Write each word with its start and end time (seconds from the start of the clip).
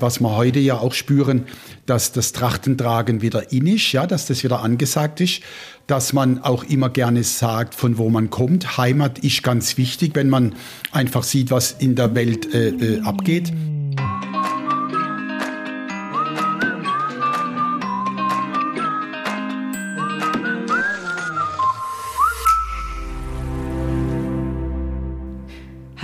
Was 0.00 0.20
wir 0.20 0.36
heute 0.36 0.58
ja 0.58 0.78
auch 0.78 0.94
spüren, 0.94 1.44
dass 1.86 2.12
das 2.12 2.32
Trachtentragen 2.32 3.22
wieder 3.22 3.52
in 3.52 3.66
ist, 3.66 3.92
ja, 3.92 4.06
dass 4.06 4.26
das 4.26 4.44
wieder 4.44 4.62
angesagt 4.62 5.20
ist, 5.20 5.40
dass 5.86 6.12
man 6.12 6.42
auch 6.42 6.64
immer 6.64 6.90
gerne 6.90 7.24
sagt, 7.24 7.74
von 7.74 7.98
wo 7.98 8.10
man 8.10 8.30
kommt. 8.30 8.76
Heimat 8.76 9.18
ist 9.20 9.42
ganz 9.42 9.76
wichtig, 9.78 10.14
wenn 10.14 10.28
man 10.28 10.54
einfach 10.92 11.22
sieht, 11.22 11.50
was 11.50 11.72
in 11.72 11.94
der 11.94 12.14
Welt 12.14 12.52
äh, 12.54 12.68
äh, 12.68 13.00
abgeht. 13.02 13.52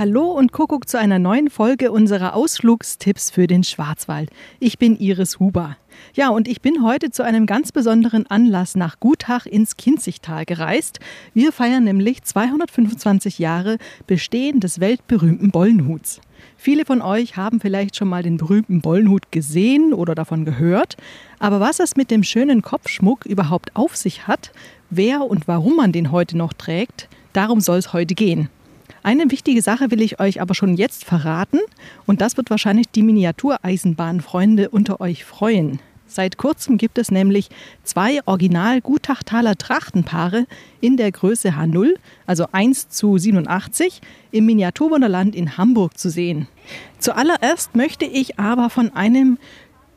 Hallo 0.07 0.33
und 0.33 0.53
Kuckuck 0.53 0.87
zu 0.87 0.99
einer 0.99 1.19
neuen 1.19 1.49
Folge 1.49 1.91
unserer 1.91 2.35
Ausflugstipps 2.35 3.31
für 3.31 3.47
den 3.47 3.65
Schwarzwald. 3.65 4.29
Ich 4.61 4.77
bin 4.77 4.99
Iris 4.99 5.41
Huber. 5.41 5.79
Ja, 6.13 6.29
und 6.29 6.47
ich 6.47 6.61
bin 6.61 6.85
heute 6.85 7.11
zu 7.11 7.23
einem 7.23 7.47
ganz 7.47 7.73
besonderen 7.73 8.27
Anlass 8.27 8.75
nach 8.75 9.01
Gutach 9.01 9.47
ins 9.47 9.79
Kinzigtal 9.79 10.45
gereist. 10.45 11.01
Wir 11.33 11.53
feiern 11.53 11.85
nämlich 11.85 12.23
225 12.23 13.39
Jahre 13.39 13.79
Bestehen 14.07 14.61
des 14.61 14.79
weltberühmten 14.79 15.51
Bollenhuts. 15.51 16.21
Viele 16.59 16.85
von 16.85 17.01
euch 17.01 17.39
haben 17.39 17.59
vielleicht 17.59 17.97
schon 17.97 18.09
mal 18.09 18.23
den 18.23 18.37
berühmten 18.37 18.83
Bollenhut 18.83 19.33
gesehen 19.33 19.95
oder 19.95 20.15
davon 20.15 20.45
gehört. 20.45 20.99
Aber 21.39 21.61
was 21.61 21.81
es 21.81 21.97
mit 21.97 22.11
dem 22.11 22.25
schönen 22.25 22.61
Kopfschmuck 22.61 23.25
überhaupt 23.25 23.75
auf 23.75 23.97
sich 23.97 24.27
hat, 24.27 24.53
wer 24.91 25.23
und 25.23 25.49
warum 25.49 25.77
man 25.77 25.93
den 25.93 26.13
heute 26.13 26.37
noch 26.37 26.53
trägt, 26.53 27.09
darum 27.33 27.63
soll 27.63 27.79
es 27.79 27.95
heute 27.95 28.15
gehen. 28.15 28.51
Eine 29.05 29.31
wichtige 29.31 29.61
Sache 29.61 29.91
will 29.91 30.01
ich 30.01 30.19
euch 30.19 30.41
aber 30.41 30.55
schon 30.55 30.77
jetzt 30.77 31.05
verraten 31.05 31.59
und 32.07 32.23
das 32.23 32.39
wird 32.39 32.49
wahrscheinlich 32.49 32.89
die 32.89 33.03
Miniatureisenbahnfreunde 33.03 34.71
unter 34.71 34.99
euch 34.99 35.27
freuen. 35.27 35.79
Seit 36.07 36.39
kurzem 36.39 36.79
gibt 36.79 36.97
es 36.97 37.11
nämlich 37.11 37.51
zwei 37.83 38.21
original 38.25 38.81
Gutachtaler 38.81 39.57
Trachtenpaare 39.57 40.47
in 40.81 40.97
der 40.97 41.13
Größe 41.13 41.51
H0, 41.51 41.97
also 42.25 42.47
1 42.53 42.89
zu 42.89 43.19
87, 43.19 44.01
im 44.31 44.47
Miniaturwunderland 44.47 45.37
in 45.37 45.59
Hamburg 45.59 45.99
zu 45.99 46.09
sehen. 46.09 46.49
Zuallererst 46.99 47.77
möchte 47.77 48.07
ich 48.07 48.39
aber 48.39 48.71
von 48.71 48.95
einem 48.97 49.37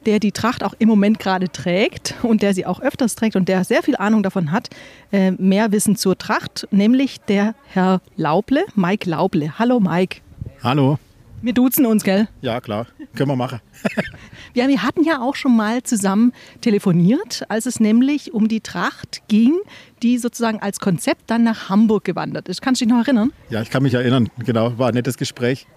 der 0.07 0.19
die 0.19 0.31
Tracht 0.31 0.63
auch 0.63 0.73
im 0.79 0.87
Moment 0.87 1.19
gerade 1.19 1.51
trägt 1.51 2.15
und 2.23 2.41
der 2.41 2.53
sie 2.53 2.65
auch 2.65 2.79
öfters 2.79 3.15
trägt 3.15 3.35
und 3.35 3.47
der 3.49 3.63
sehr 3.65 3.83
viel 3.83 3.97
Ahnung 3.97 4.23
davon 4.23 4.51
hat, 4.51 4.69
äh, 5.11 5.31
mehr 5.31 5.71
Wissen 5.71 5.95
zur 5.95 6.17
Tracht, 6.17 6.67
nämlich 6.71 7.19
der 7.19 7.53
Herr 7.67 8.01
Lauble, 8.15 8.63
Mike 8.73 9.07
Lauble. 9.07 9.59
Hallo 9.59 9.79
Mike. 9.79 10.21
Hallo. 10.63 10.97
Wir 11.41 11.53
duzen 11.53 11.85
uns, 11.85 12.03
gell? 12.03 12.27
Ja, 12.41 12.59
klar. 12.61 12.87
Können 13.15 13.29
wir 13.29 13.35
machen. 13.35 13.59
ja, 14.55 14.67
wir 14.67 14.81
hatten 14.81 15.03
ja 15.03 15.21
auch 15.21 15.35
schon 15.35 15.55
mal 15.55 15.83
zusammen 15.83 16.33
telefoniert, 16.61 17.43
als 17.49 17.67
es 17.67 17.79
nämlich 17.79 18.33
um 18.33 18.47
die 18.47 18.61
Tracht 18.61 19.21
ging, 19.27 19.53
die 20.01 20.17
sozusagen 20.17 20.59
als 20.61 20.79
Konzept 20.79 21.23
dann 21.27 21.43
nach 21.43 21.69
Hamburg 21.69 22.05
gewandert 22.05 22.49
ist. 22.49 22.61
Kannst 22.61 22.81
du 22.81 22.85
dich 22.85 22.93
noch 22.93 23.03
erinnern? 23.03 23.33
Ja, 23.49 23.61
ich 23.61 23.69
kann 23.69 23.83
mich 23.83 23.93
erinnern. 23.93 24.29
Genau, 24.39 24.79
war 24.79 24.87
ein 24.87 24.95
nettes 24.95 25.17
Gespräch. 25.17 25.67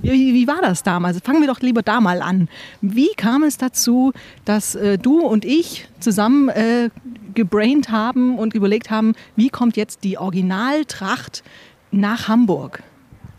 Wie, 0.00 0.34
wie, 0.34 0.46
war 0.46 0.60
das 0.62 0.82
damals? 0.82 1.18
Fangen 1.20 1.40
wir 1.40 1.48
doch 1.48 1.60
lieber 1.60 1.82
da 1.82 2.00
mal 2.00 2.22
an. 2.22 2.48
Wie 2.80 3.10
kam 3.16 3.42
es 3.42 3.58
dazu, 3.58 4.12
dass 4.44 4.74
äh, 4.74 4.96
du 4.96 5.20
und 5.20 5.44
ich 5.44 5.88
zusammen 5.98 6.48
äh, 6.48 6.90
gebraint 7.34 7.90
haben 7.90 8.38
und 8.38 8.54
überlegt 8.54 8.90
haben, 8.90 9.14
wie 9.34 9.48
kommt 9.48 9.76
jetzt 9.76 10.04
die 10.04 10.18
Originaltracht 10.18 11.42
nach 11.90 12.28
Hamburg? 12.28 12.82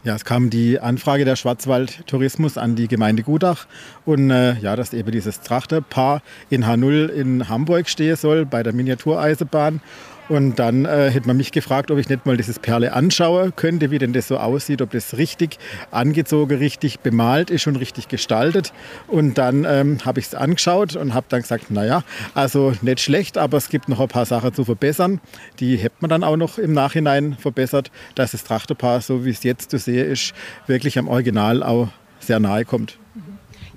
Ja, 0.04 0.16
es 0.16 0.24
kam 0.24 0.50
die 0.50 0.80
Anfrage 0.80 1.26
der 1.26 1.36
Schwarzwald 1.36 2.08
Tourismus 2.08 2.58
an 2.58 2.76
die 2.78 2.88
Gemeinde 2.88 3.22
Gudach 3.24 3.68
und 4.06 4.32
äh, 4.32 4.58
ja, 4.60 4.78
dass 4.78 4.94
eben 4.94 5.12
dieses 5.12 5.42
Trachterpaar 5.42 6.22
in 6.50 6.64
H0 6.64 7.08
in 7.08 7.50
Hamburg 7.50 7.90
stehen 7.90 8.16
soll 8.16 8.46
bei 8.46 8.64
der 8.64 8.72
Miniatureisenbahn. 8.72 9.82
Und 10.30 10.60
dann 10.60 10.86
äh, 10.86 11.10
hätte 11.10 11.28
man 11.28 11.38
mich 11.38 11.52
gefragt, 11.52 11.90
ob 11.90 11.98
ich 11.98 12.08
nicht 12.08 12.26
mal 12.28 12.38
dieses 12.38 12.60
Perle 12.60 12.94
anschauen 12.94 13.52
könnte, 13.56 13.90
wie 13.90 13.98
denn 13.98 14.14
das 14.14 14.28
so 14.28 14.38
aussieht, 14.38 14.82
ob 14.82 14.92
das 14.92 15.18
richtig 15.18 15.58
angezogen, 15.90 16.56
richtig 16.58 17.00
bemalt 17.00 17.50
ist 17.50 17.66
und 17.66 17.76
richtig 17.78 18.08
gestaltet. 18.08 18.72
Und 19.08 19.40
dann 19.40 19.66
ähm, 19.68 19.98
habe 20.06 20.20
ich 20.20 20.28
es 20.28 20.36
angeschaut 20.36 20.96
und 20.96 21.16
habe 21.16 21.26
dann 21.30 21.42
gesagt, 21.42 21.72
naja, 21.72 22.04
also 22.36 22.74
nicht 22.82 23.00
schlecht, 23.00 23.40
aber 23.40 23.58
es 23.58 23.70
gibt 23.70 23.90
noch 23.90 24.00
ein 24.00 24.08
paar 24.08 24.26
Sachen 24.26 24.54
zu 24.54 24.66
verbessern. 24.66 25.20
Die 25.60 25.78
hätte 25.78 25.96
man 26.00 26.10
dann 26.10 26.24
auch 26.24 26.38
noch 26.38 26.60
im 26.60 26.74
Nachhinein 26.74 27.36
verbessert, 27.36 27.90
dass 28.14 28.32
das 28.32 28.44
Trachterpaar, 28.44 29.02
so 29.02 29.26
wie 29.26 29.32
es 29.32 29.44
jetzt 29.44 29.72
zu 29.72 29.80
sehen 29.80 30.12
ist, 30.12 30.34
wirklich 30.68 31.00
am 31.00 31.08
Original 31.08 31.64
auch 31.64 31.90
sehr 32.20 32.40
nahe 32.40 32.66
kommt. 32.66 33.00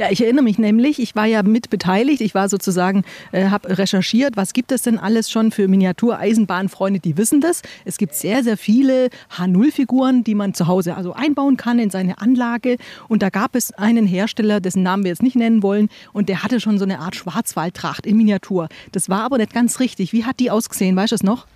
Ja, 0.03 0.11
ich 0.11 0.21
erinnere 0.21 0.43
mich 0.43 0.59
nämlich, 0.59 0.99
ich 0.99 1.15
war 1.15 1.27
ja 1.27 1.45
mit 1.45 1.71
beteiligt. 1.71 2.23
Ich 2.23 2.35
war 2.35 2.49
sozusagen, 2.49 3.05
äh, 3.31 3.51
habe 3.51 3.79
recherchiert, 3.79 4.37
was 4.37 4.53
gibt 4.53 4.73
es 4.73 4.83
denn 4.83 4.99
alles 4.99 5.31
schon 5.31 5.53
für 5.53 5.69
Miniatureisenbahnfreunde, 5.69 6.99
die 6.99 7.17
wissen 7.17 7.41
das. 7.41 7.63
Es 7.85 7.99
gibt 7.99 8.17
sehr, 8.17 8.43
sehr 8.43 8.57
viele 8.57 9.11
H0-Figuren, 9.39 10.25
die 10.25 10.35
man 10.35 10.55
zu 10.55 10.67
Hause 10.67 10.97
also 10.97 11.13
einbauen 11.13 11.57
kann 11.57 11.79
in 11.79 11.91
seine 11.91 12.19
Anlage. 12.19 12.79
Und 13.07 13.23
da 13.23 13.31
gab 13.31 13.55
es 13.55 13.71
einen 13.75 14.05
Hersteller, 14.05 14.59
dessen 14.59 14.83
Namen 14.83 15.05
wir 15.05 15.11
jetzt 15.11 15.23
nicht 15.23 15.37
nennen 15.37 15.63
wollen, 15.63 15.89
und 16.13 16.29
der 16.29 16.43
hatte 16.43 16.59
schon 16.59 16.79
so 16.79 16.85
eine 16.85 16.99
Art 16.99 17.15
Schwarzwaldtracht 17.15 18.05
in 18.05 18.17
Miniatur. 18.17 18.69
Das 18.91 19.09
war 19.09 19.23
aber 19.23 19.39
nicht 19.39 19.55
ganz 19.55 19.79
richtig. 19.79 20.13
Wie 20.13 20.25
hat 20.25 20.41
die 20.41 20.51
ausgesehen? 20.51 20.97
Weißt 20.97 21.13
du 21.13 21.15
es 21.15 21.23
noch? 21.23 21.47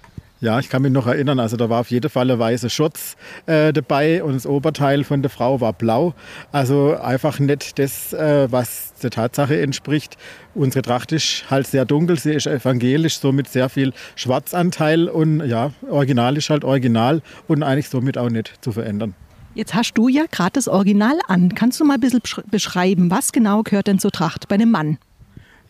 Ja, 0.41 0.58
ich 0.58 0.69
kann 0.69 0.82
mich 0.82 0.92
noch 0.92 1.06
erinnern, 1.06 1.41
also 1.41 1.56
da 1.56 1.70
war 1.70 1.80
auf 1.80 1.91
jeden 1.91 2.10
Fall 2.10 2.30
ein 2.30 2.38
weißer 2.38 2.69
Schutz 2.69 3.16
äh, 3.47 3.72
dabei 3.72 4.22
und 4.22 4.34
das 4.34 4.44
Oberteil 4.47 5.02
von 5.02 5.22
der 5.22 5.30
Frau 5.30 5.62
war 5.62 5.72
blau. 5.72 6.12
Also 6.52 6.94
einfach 6.94 7.38
nicht 7.38 7.78
das, 7.78 8.12
äh, 8.12 8.47
was 8.52 8.92
der 9.02 9.10
Tatsache 9.10 9.58
entspricht. 9.58 10.19
Unsere 10.54 10.82
Tracht 10.82 11.12
ist 11.12 11.50
halt 11.50 11.66
sehr 11.66 11.86
dunkel, 11.86 12.19
sie 12.19 12.34
ist 12.34 12.47
evangelisch, 12.47 13.19
somit 13.19 13.48
sehr 13.48 13.70
viel 13.70 13.94
Schwarzanteil 14.14 15.08
und 15.08 15.41
ja, 15.47 15.70
Original 15.88 16.36
ist 16.36 16.50
halt 16.50 16.64
Original 16.64 17.22
und 17.48 17.62
eigentlich 17.62 17.88
somit 17.88 18.18
auch 18.18 18.28
nicht 18.28 18.53
zu 18.60 18.72
verändern. 18.72 19.14
Jetzt 19.54 19.74
hast 19.74 19.94
du 19.94 20.08
ja 20.08 20.24
gerade 20.30 20.53
das 20.53 20.68
Original 20.68 21.18
an. 21.28 21.54
Kannst 21.54 21.80
du 21.80 21.84
mal 21.86 21.94
ein 21.94 22.00
bisschen 22.00 22.20
beschreiben, 22.50 23.10
was 23.10 23.32
genau 23.32 23.62
gehört 23.62 23.86
denn 23.86 23.98
zur 23.98 24.10
Tracht 24.10 24.48
bei 24.48 24.56
einem 24.56 24.70
Mann? 24.70 24.98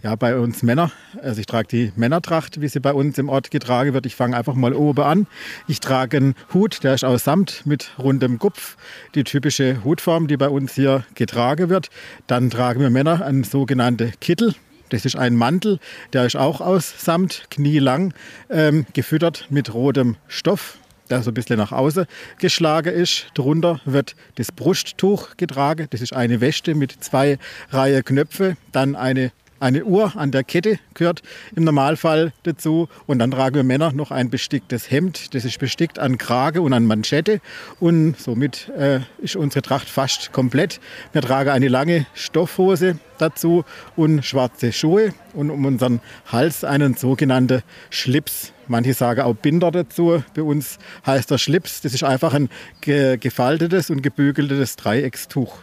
Ja, 0.03 0.15
bei 0.15 0.37
uns 0.37 0.63
Männer. 0.63 0.93
Also 1.23 1.41
ich 1.41 1.47
trage 1.47 1.69
die 1.69 1.93
Männertracht, 1.97 2.61
wie 2.61 2.69
sie 2.69 2.81
bei 2.81 2.93
uns 2.93 3.19
im 3.19 3.29
Ort 3.29 3.51
getragen 3.51 3.95
wird. 3.95 4.07
Ich 4.07 4.15
fange 4.15 4.37
einfach 4.37 4.55
mal 4.55 4.75
oben 4.75 5.03
an. 5.03 5.27
Ich 5.69 5.81
trage 5.81 6.19
einen 6.19 6.35
Hut, 6.53 6.85
der 6.85 6.95
ist 6.95 7.05
aus 7.05 7.25
Samt 7.25 7.65
mit 7.65 7.91
rundem 7.99 8.39
Kopf. 8.39 8.77
Die 9.15 9.25
typische 9.25 9.83
Hutform, 9.85 10.29
die 10.29 10.37
bei 10.37 10.49
uns 10.49 10.75
hier 10.75 11.05
getragen 11.15 11.71
wird. 11.71 11.89
Dann 12.27 12.51
tragen 12.51 12.81
wir 12.81 12.91
Männer 12.91 13.25
einen 13.25 13.43
sogenannten 13.43 14.13
Kittel. 14.21 14.55
Das 14.91 15.05
ist 15.05 15.17
ein 15.17 15.35
Mantel, 15.35 15.81
der 16.13 16.27
ist 16.27 16.37
auch 16.37 16.61
aus 16.61 16.95
Samt, 17.05 17.47
knielang, 17.51 18.15
ähm, 18.51 18.87
gefüttert 18.93 19.47
mit 19.51 19.75
rotem 19.75 20.17
Stoff, 20.29 20.79
der 21.11 21.23
so 21.23 21.33
ein 21.33 21.35
bisschen 21.35 21.57
nach 21.57 21.73
außen 21.73 22.07
geschlagen 22.39 22.95
ist. 22.95 23.27
Drunter 23.35 23.81
wird 23.85 24.15
das 24.37 24.53
Brusttuch 24.53 25.37
getragen. 25.37 25.89
Das 25.91 26.03
ist 26.03 26.13
eine 26.13 26.41
Weste 26.41 26.77
mit 26.77 26.93
zwei 27.03 27.39
Reihen 27.71 28.05
Knöpfe. 28.05 28.57
Dann 28.71 28.95
eine 28.95 29.33
eine 29.61 29.85
Uhr 29.85 30.17
an 30.17 30.31
der 30.31 30.45
Kette 30.45 30.79
gehört 30.95 31.23
im 31.55 31.65
Normalfall 31.65 32.33
dazu. 32.43 32.89
Und 33.07 33.19
dann 33.19 33.31
tragen 33.31 33.57
wir 33.57 33.63
Männer 33.65 33.93
noch 33.93 34.11
ein 34.11 34.31
besticktes 34.31 34.91
Hemd. 34.91 35.35
Das 35.35 35.45
ist 35.45 35.59
bestickt 35.59 35.99
an 35.99 36.19
Krage 36.19 36.63
und 36.63 36.73
an 36.73 36.85
Manschette. 36.85 37.41
Und 37.81 38.19
somit 38.19 38.69
äh, 38.77 39.01
ist 39.19 39.37
unsere 39.37 39.63
Tracht 39.63 39.89
fast 39.89 40.33
komplett. 40.33 40.81
Wir 41.13 41.23
tragen 41.23 41.51
eine 41.51 41.69
lange 41.69 42.07
Stoffhose 42.15 42.99
dazu 43.19 43.65
und 43.97 44.25
schwarze 44.25 44.73
Schuhe. 44.73 45.15
Und 45.33 45.51
um 45.51 45.65
unseren 45.65 46.01
Hals 46.27 46.65
einen 46.65 46.95
sogenannten 46.95 47.63
Schlips. 47.91 48.53
Manche 48.69 48.95
sagen 48.95 49.21
auch 49.23 49.35
Binder 49.35 49.71
dazu. 49.71 50.23
Bei 50.35 50.43
uns 50.43 50.79
heißt 51.07 51.31
der 51.31 51.39
Schlips. 51.39 51.81
Das 51.81 51.95
ist 51.95 52.05
einfach 52.05 52.35
ein 52.35 52.49
gefaltetes 52.81 53.91
und 53.91 54.03
gebügeltes 54.03 54.77
Dreieckstuch, 54.77 55.59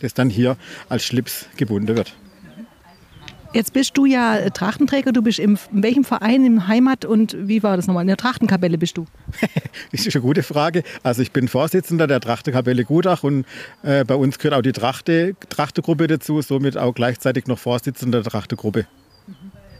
das 0.00 0.14
dann 0.14 0.30
hier 0.30 0.56
als 0.88 1.04
Schlips 1.04 1.46
gebunden 1.56 1.96
wird. 1.96 2.14
Jetzt 3.52 3.72
bist 3.72 3.98
du 3.98 4.06
ja 4.06 4.36
äh, 4.36 4.50
Trachtenträger. 4.52 5.12
Du 5.12 5.22
bist 5.22 5.40
im, 5.40 5.58
in 5.72 5.82
welchem 5.82 6.04
Verein 6.04 6.44
im 6.44 6.68
Heimat 6.68 7.04
und 7.04 7.36
wie 7.36 7.64
war 7.64 7.76
das 7.76 7.88
nochmal? 7.88 8.02
In 8.02 8.08
der 8.08 8.16
Trachtenkapelle 8.16 8.78
bist 8.78 8.96
du? 8.96 9.06
das 9.92 10.06
ist 10.06 10.14
eine 10.14 10.22
gute 10.22 10.44
Frage. 10.44 10.84
Also 11.02 11.22
ich 11.22 11.32
bin 11.32 11.48
Vorsitzender 11.48 12.06
der 12.06 12.20
Trachtenkapelle 12.20 12.84
Gutach 12.84 13.24
und 13.24 13.44
äh, 13.82 14.04
bei 14.04 14.14
uns 14.14 14.38
gehört 14.38 14.54
auch 14.54 14.62
die 14.62 14.72
Trachte, 14.72 15.34
Trachtegruppe 15.48 16.06
dazu, 16.06 16.40
somit 16.42 16.76
auch 16.76 16.94
gleichzeitig 16.94 17.48
noch 17.48 17.58
Vorsitzender 17.58 18.22
der 18.22 18.30
Trachtegruppe. 18.30 18.86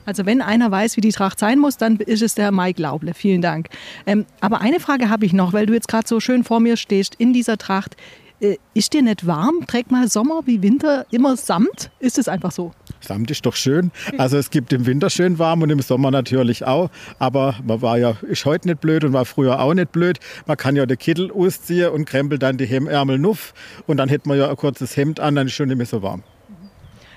Also 0.04 0.26
wenn 0.26 0.42
einer 0.42 0.72
weiß, 0.72 0.96
wie 0.96 1.00
die 1.00 1.12
Tracht 1.12 1.38
sein 1.38 1.60
muss, 1.60 1.76
dann 1.76 1.96
ist 1.98 2.22
es 2.22 2.34
der 2.34 2.50
Mike 2.50 2.82
Lauble. 2.82 3.14
Vielen 3.14 3.42
Dank. 3.42 3.68
Ähm, 4.04 4.26
aber 4.40 4.60
eine 4.60 4.80
Frage 4.80 5.08
habe 5.08 5.24
ich 5.24 5.32
noch, 5.32 5.52
weil 5.52 5.66
du 5.66 5.74
jetzt 5.74 5.86
gerade 5.86 6.08
so 6.08 6.18
schön 6.18 6.42
vor 6.42 6.58
mir 6.58 6.76
stehst 6.76 7.14
in 7.14 7.32
dieser 7.32 7.56
Tracht. 7.56 7.96
Äh, 8.40 8.56
ist 8.72 8.94
dir 8.94 9.02
nicht 9.02 9.26
warm? 9.26 9.66
Trägt 9.66 9.90
mal 9.90 10.08
Sommer 10.08 10.42
wie 10.46 10.62
Winter 10.62 11.04
immer 11.10 11.36
Samt? 11.36 11.90
Ist 11.98 12.18
es 12.18 12.26
einfach 12.26 12.52
so? 12.52 12.72
Samt 13.00 13.30
ist 13.30 13.44
doch 13.44 13.54
schön. 13.54 13.90
Also 14.16 14.38
es 14.38 14.50
gibt 14.50 14.72
im 14.72 14.86
Winter 14.86 15.10
schön 15.10 15.38
warm 15.38 15.62
und 15.62 15.70
im 15.70 15.80
Sommer 15.80 16.10
natürlich 16.10 16.64
auch. 16.64 16.90
Aber 17.18 17.56
man 17.66 17.82
war 17.82 17.98
ja, 17.98 18.16
ist 18.22 18.46
heute 18.46 18.68
nicht 18.68 18.80
blöd 18.80 19.04
und 19.04 19.12
war 19.12 19.26
früher 19.26 19.60
auch 19.60 19.74
nicht 19.74 19.92
blöd. 19.92 20.18
Man 20.46 20.56
kann 20.56 20.74
ja 20.74 20.86
den 20.86 20.96
Kittel 20.96 21.30
ausziehen 21.30 21.90
und 21.90 22.06
krempelt 22.06 22.42
dann 22.42 22.56
die 22.56 22.66
Hemdärmel 22.66 23.18
nuff. 23.18 23.52
Und 23.86 23.98
dann 23.98 24.08
hätte 24.08 24.28
man 24.28 24.38
ja 24.38 24.48
ein 24.48 24.56
kurzes 24.56 24.96
Hemd 24.96 25.20
an, 25.20 25.34
dann 25.34 25.46
ist 25.46 25.52
schon 25.52 25.68
nicht 25.68 25.76
mehr 25.76 25.86
so 25.86 26.02
warm. 26.02 26.22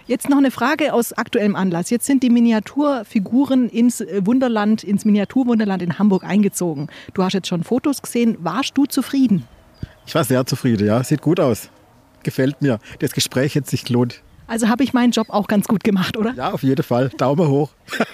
Jetzt 0.05 0.29
noch 0.29 0.37
eine 0.37 0.51
Frage 0.51 0.93
aus 0.93 1.13
aktuellem 1.13 1.55
Anlass. 1.55 1.89
Jetzt 1.89 2.05
sind 2.05 2.23
die 2.23 2.29
Miniaturfiguren 2.29 3.69
ins 3.69 4.01
äh, 4.01 4.25
Wunderland, 4.25 4.83
ins 4.83 5.05
Miniaturwunderland 5.05 5.81
in 5.81 5.97
Hamburg 5.97 6.25
eingezogen. 6.25 6.89
Du 7.13 7.23
hast 7.23 7.31
jetzt 7.31 7.47
schon 7.47 7.63
Fotos 7.63 8.01
gesehen. 8.01 8.35
Warst 8.41 8.77
du 8.77 8.85
zufrieden? 8.85 9.47
Ich 10.05 10.15
war 10.15 10.23
sehr 10.23 10.45
zufrieden, 10.45 10.87
ja. 10.87 11.03
Sieht 11.03 11.21
gut 11.21 11.39
aus. 11.39 11.69
Gefällt 12.23 12.61
mir. 12.61 12.79
Das 12.99 13.11
Gespräch 13.11 13.55
hat 13.55 13.67
sich 13.67 13.85
gelohnt. 13.85 14.21
Also 14.47 14.67
habe 14.67 14.83
ich 14.83 14.93
meinen 14.93 15.11
Job 15.11 15.29
auch 15.29 15.47
ganz 15.47 15.67
gut 15.67 15.83
gemacht, 15.83 16.17
oder? 16.17 16.33
Ja, 16.33 16.51
auf 16.51 16.63
jeden 16.63 16.83
Fall. 16.83 17.09
Daumen 17.17 17.47
hoch. 17.47 17.71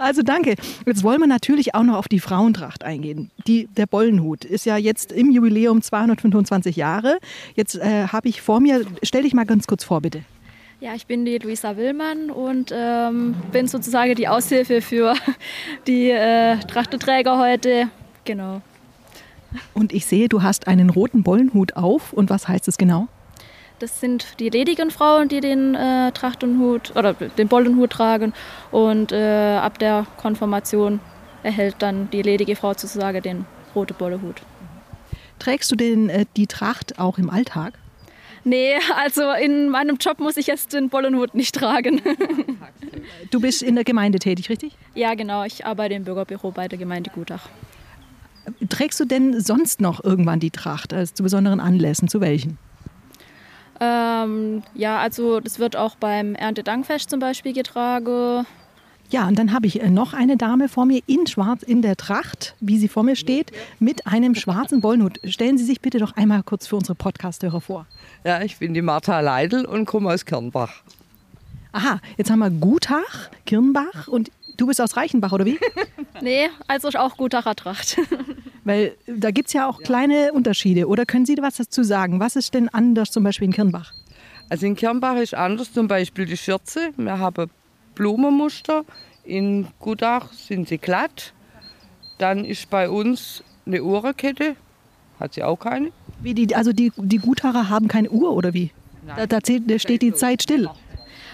Also 0.00 0.22
danke. 0.22 0.54
Jetzt 0.86 1.02
wollen 1.02 1.20
wir 1.20 1.26
natürlich 1.26 1.74
auch 1.74 1.82
noch 1.82 1.96
auf 1.96 2.08
die 2.08 2.20
Frauentracht 2.20 2.84
eingehen. 2.84 3.30
Die, 3.46 3.66
der 3.66 3.84
Bollenhut 3.84 4.46
ist 4.46 4.64
ja 4.64 4.78
jetzt 4.78 5.12
im 5.12 5.30
Jubiläum 5.30 5.82
225 5.82 6.74
Jahre. 6.74 7.18
Jetzt 7.54 7.76
äh, 7.76 8.06
habe 8.06 8.30
ich 8.30 8.40
vor 8.40 8.60
mir, 8.60 8.86
stell 9.02 9.24
dich 9.24 9.34
mal 9.34 9.44
ganz 9.44 9.66
kurz 9.66 9.84
vor, 9.84 10.00
bitte. 10.00 10.22
Ja, 10.80 10.94
ich 10.94 11.06
bin 11.06 11.26
die 11.26 11.36
Luisa 11.36 11.76
Willmann 11.76 12.30
und 12.30 12.72
ähm, 12.74 13.34
bin 13.52 13.68
sozusagen 13.68 14.14
die 14.14 14.26
Aushilfe 14.26 14.80
für 14.80 15.14
die 15.86 16.08
äh, 16.08 16.56
Trachteträger 16.60 17.38
heute. 17.38 17.90
Genau. 18.24 18.62
Und 19.74 19.92
ich 19.92 20.06
sehe, 20.06 20.28
du 20.28 20.42
hast 20.42 20.68
einen 20.68 20.90
roten 20.90 21.22
Bollenhut 21.22 21.76
auf. 21.76 22.12
Und 22.12 22.30
was 22.30 22.48
heißt 22.48 22.68
es 22.68 22.78
genau? 22.78 23.08
Das 23.78 24.00
sind 24.00 24.38
die 24.40 24.50
ledigen 24.50 24.90
Frauen, 24.90 25.28
die 25.28 25.40
den 25.40 25.74
äh, 25.74 26.12
Trachtenhut 26.12 26.94
oder 26.96 27.14
den 27.14 27.48
Bollenhut 27.48 27.90
tragen. 27.90 28.34
Und 28.70 29.10
äh, 29.10 29.56
ab 29.56 29.78
der 29.78 30.06
Konfirmation 30.18 31.00
erhält 31.42 31.76
dann 31.78 32.10
die 32.10 32.22
ledige 32.22 32.56
Frau 32.56 32.72
sozusagen 32.72 33.22
den 33.22 33.46
roten 33.74 33.94
Bollehut. 33.94 34.42
Trägst 35.38 35.72
du 35.72 35.76
den, 35.76 36.10
äh, 36.10 36.26
die 36.36 36.46
Tracht 36.46 36.98
auch 36.98 37.16
im 37.16 37.30
Alltag? 37.30 37.78
Nee, 38.44 38.74
also 38.96 39.30
in 39.32 39.68
meinem 39.70 39.96
Job 39.96 40.18
muss 40.18 40.36
ich 40.36 40.46
jetzt 40.46 40.72
den 40.72 40.88
Bollenhut 40.88 41.34
nicht 41.34 41.54
tragen. 41.54 42.00
du 43.30 43.40
bist 43.40 43.62
in 43.62 43.74
der 43.74 43.84
Gemeinde 43.84 44.18
tätig, 44.18 44.48
richtig? 44.50 44.72
Ja, 44.94 45.14
genau. 45.14 45.44
Ich 45.44 45.64
arbeite 45.64 45.94
im 45.94 46.04
Bürgerbüro 46.04 46.50
bei 46.50 46.68
der 46.68 46.78
Gemeinde 46.78 47.10
Gutach. 47.10 47.48
Trägst 48.68 48.98
du 49.00 49.04
denn 49.04 49.40
sonst 49.40 49.80
noch 49.80 50.02
irgendwann 50.02 50.40
die 50.40 50.50
Tracht, 50.50 50.92
also 50.92 51.14
zu 51.14 51.22
besonderen 51.22 51.60
Anlässen? 51.60 52.08
Zu 52.08 52.20
welchen? 52.20 52.58
Ähm, 53.80 54.62
ja, 54.74 54.98
also 54.98 55.40
das 55.40 55.58
wird 55.58 55.76
auch 55.76 55.96
beim 55.96 56.34
Erntedankfest 56.34 57.08
zum 57.08 57.18
Beispiel 57.18 57.54
getragen. 57.54 58.46
Ja, 59.10 59.26
und 59.26 59.38
dann 59.38 59.52
habe 59.52 59.66
ich 59.66 59.82
äh, 59.82 59.90
noch 59.90 60.12
eine 60.12 60.36
Dame 60.36 60.68
vor 60.68 60.86
mir 60.86 61.00
in 61.06 61.26
Schwarz 61.26 61.62
in 61.64 61.82
der 61.82 61.96
Tracht, 61.96 62.54
wie 62.60 62.78
sie 62.78 62.86
vor 62.86 63.02
mir 63.02 63.16
steht, 63.16 63.50
mit 63.80 64.06
einem 64.06 64.36
schwarzen 64.36 64.84
Wollnut. 64.84 65.18
Stellen 65.24 65.58
Sie 65.58 65.64
sich 65.64 65.80
bitte 65.80 65.98
doch 65.98 66.16
einmal 66.16 66.44
kurz 66.44 66.68
für 66.68 66.76
unsere 66.76 66.94
Podcasthörer 66.94 67.60
vor. 67.60 67.86
Ja, 68.24 68.42
ich 68.42 68.58
bin 68.58 68.72
die 68.72 68.82
Martha 68.82 69.18
Leidl 69.18 69.64
und 69.64 69.86
komme 69.86 70.12
aus 70.12 70.24
Kirnbach. 70.24 70.82
Aha, 71.72 72.00
jetzt 72.16 72.30
haben 72.30 72.40
wir 72.40 72.50
Gutach, 72.50 73.30
Kirnbach 73.46 74.06
und 74.06 74.30
du 74.60 74.66
bist 74.66 74.80
aus 74.80 74.96
Reichenbach, 74.96 75.32
oder 75.32 75.46
wie? 75.46 75.58
nee, 76.20 76.48
also 76.66 76.88
auch 76.98 77.16
Gutacher 77.16 77.54
Tracht. 77.54 77.98
Weil 78.64 78.94
da 79.06 79.30
gibt 79.30 79.48
es 79.48 79.54
ja 79.54 79.66
auch 79.68 79.80
kleine 79.80 80.32
Unterschiede. 80.32 80.86
Oder 80.86 81.06
können 81.06 81.24
Sie 81.24 81.36
was 81.40 81.56
dazu 81.56 81.82
sagen? 81.82 82.20
Was 82.20 82.36
ist 82.36 82.52
denn 82.52 82.68
anders 82.68 83.10
zum 83.10 83.24
Beispiel 83.24 83.46
in 83.46 83.52
Kirnbach? 83.52 83.92
Also 84.50 84.66
in 84.66 84.76
Kirnbach 84.76 85.16
ist 85.16 85.34
anders 85.34 85.72
zum 85.72 85.88
Beispiel 85.88 86.26
die 86.26 86.36
Schürze. 86.36 86.90
Wir 86.96 87.18
haben 87.18 87.50
Blumenmuster. 87.94 88.84
In 89.24 89.68
Gutach 89.78 90.32
sind 90.32 90.68
sie 90.68 90.78
glatt. 90.78 91.32
Dann 92.18 92.44
ist 92.44 92.68
bei 92.68 92.90
uns 92.90 93.42
eine 93.66 93.82
Uhrenkette. 93.82 94.56
Hat 95.18 95.34
sie 95.34 95.42
auch 95.42 95.58
keine. 95.58 95.90
Wie 96.20 96.34
die, 96.34 96.54
also 96.54 96.72
die, 96.72 96.92
die 96.96 97.18
Gutacher 97.18 97.70
haben 97.70 97.88
keine 97.88 98.10
Uhr 98.10 98.32
oder 98.32 98.52
wie? 98.52 98.72
Nein. 99.06 99.26
Da, 99.28 99.38
da 99.40 99.78
steht 99.78 100.02
die 100.02 100.12
Zeit 100.12 100.42
still. 100.42 100.68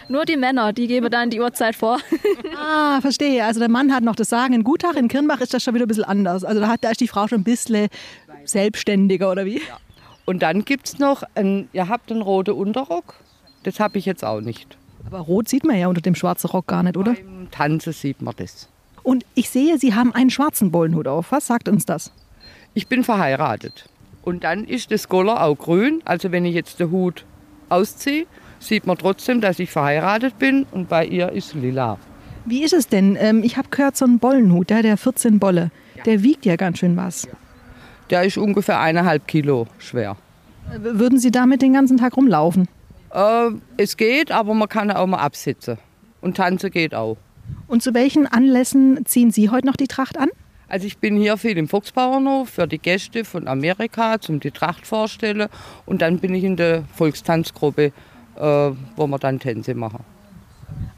Nur 0.08 0.24
die 0.24 0.36
Männer, 0.36 0.72
die 0.72 0.86
geben 0.86 1.10
dann 1.10 1.30
die 1.30 1.40
Uhrzeit 1.40 1.74
vor. 1.74 1.98
ah, 2.56 3.00
verstehe. 3.00 3.44
Also 3.44 3.60
der 3.60 3.68
Mann 3.68 3.92
hat 3.92 4.04
noch 4.04 4.16
das 4.16 4.28
Sagen. 4.28 4.54
In 4.54 4.64
Gutach, 4.64 4.94
in 4.94 5.08
Kirnbach 5.08 5.40
ist 5.40 5.52
das 5.52 5.62
schon 5.62 5.74
wieder 5.74 5.84
ein 5.84 5.88
bisschen 5.88 6.04
anders. 6.04 6.44
Also 6.44 6.60
da, 6.60 6.68
hat, 6.68 6.84
da 6.84 6.90
ist 6.90 7.00
die 7.00 7.08
Frau 7.08 7.26
schon 7.26 7.40
ein 7.40 7.44
bisschen 7.44 7.88
selbstständiger, 8.44 9.30
oder 9.30 9.44
wie? 9.44 9.58
Ja. 9.58 9.78
Und 10.24 10.42
dann 10.42 10.64
gibt 10.64 10.86
es 10.88 10.98
noch, 10.98 11.22
ein, 11.34 11.68
ihr 11.72 11.88
habt 11.88 12.10
einen 12.10 12.22
roten 12.22 12.52
Unterrock. 12.52 13.14
Das 13.62 13.80
habe 13.80 13.98
ich 13.98 14.06
jetzt 14.06 14.24
auch 14.24 14.40
nicht. 14.40 14.76
Aber 15.06 15.20
rot 15.20 15.48
sieht 15.48 15.64
man 15.64 15.78
ja 15.78 15.88
unter 15.88 16.00
dem 16.00 16.14
schwarzen 16.14 16.50
Rock 16.50 16.66
gar 16.66 16.82
nicht, 16.82 16.96
oder? 16.96 17.14
Beim 17.14 17.48
Tanzen 17.50 17.92
sieht 17.92 18.22
man 18.22 18.34
das. 18.36 18.68
Und 19.02 19.24
ich 19.34 19.50
sehe, 19.50 19.78
Sie 19.78 19.94
haben 19.94 20.12
einen 20.12 20.30
schwarzen 20.30 20.72
Bollenhut 20.72 21.06
auf. 21.06 21.30
Was 21.30 21.46
sagt 21.46 21.68
uns 21.68 21.86
das? 21.86 22.12
Ich 22.74 22.88
bin 22.88 23.04
verheiratet. 23.04 23.88
Und 24.22 24.42
dann 24.42 24.64
ist 24.64 24.90
das 24.90 25.08
Goller 25.08 25.44
auch 25.44 25.56
grün. 25.56 26.02
Also 26.04 26.32
wenn 26.32 26.44
ich 26.44 26.54
jetzt 26.54 26.80
den 26.80 26.90
Hut 26.90 27.24
ausziehe, 27.68 28.26
sieht 28.66 28.86
man 28.86 28.98
trotzdem, 28.98 29.40
dass 29.40 29.58
ich 29.58 29.70
verheiratet 29.70 30.38
bin 30.38 30.66
und 30.72 30.88
bei 30.88 31.06
ihr 31.06 31.32
ist 31.32 31.54
lila. 31.54 31.98
Wie 32.44 32.62
ist 32.62 32.72
es 32.72 32.88
denn? 32.88 33.16
Ähm, 33.20 33.42
ich 33.42 33.56
habe 33.56 33.68
gehört, 33.70 33.96
so 33.96 34.04
ein 34.04 34.18
Bollenhut, 34.18 34.70
der, 34.70 34.82
der 34.82 34.96
14 34.96 35.38
Bolle, 35.38 35.70
der 36.04 36.22
wiegt 36.22 36.44
ja 36.46 36.56
ganz 36.56 36.78
schön 36.78 36.96
was. 36.96 37.26
Der 38.10 38.22
ist 38.22 38.38
ungefähr 38.38 38.80
eineinhalb 38.80 39.26
Kilo 39.26 39.66
schwer. 39.78 40.16
Würden 40.78 41.18
Sie 41.18 41.30
damit 41.30 41.62
den 41.62 41.72
ganzen 41.72 41.96
Tag 41.96 42.16
rumlaufen? 42.16 42.68
Äh, 43.12 43.50
es 43.76 43.96
geht, 43.96 44.30
aber 44.30 44.54
man 44.54 44.68
kann 44.68 44.90
auch 44.90 45.06
mal 45.06 45.18
absitzen. 45.18 45.78
Und 46.20 46.36
tanzen 46.36 46.70
geht 46.70 46.94
auch. 46.94 47.16
Und 47.68 47.82
zu 47.82 47.94
welchen 47.94 48.26
Anlässen 48.26 49.04
ziehen 49.06 49.30
Sie 49.30 49.50
heute 49.50 49.66
noch 49.66 49.76
die 49.76 49.88
Tracht 49.88 50.18
an? 50.18 50.28
Also 50.68 50.86
ich 50.86 50.98
bin 50.98 51.16
hier 51.16 51.36
viel 51.36 51.56
im 51.58 51.68
Fuchsbauernhof 51.68 52.50
für 52.50 52.66
die 52.66 52.78
Gäste 52.78 53.24
von 53.24 53.46
Amerika 53.46 54.20
zum 54.20 54.40
die 54.40 54.50
Tracht 54.50 54.86
vorstellen 54.86 55.48
und 55.84 56.02
dann 56.02 56.18
bin 56.18 56.34
ich 56.34 56.42
in 56.42 56.56
der 56.56 56.82
Volkstanzgruppe 56.94 57.92
äh, 58.38 58.72
wo 58.96 59.06
wir 59.06 59.18
dann 59.18 59.38
Tänze 59.38 59.74
machen. 59.74 60.04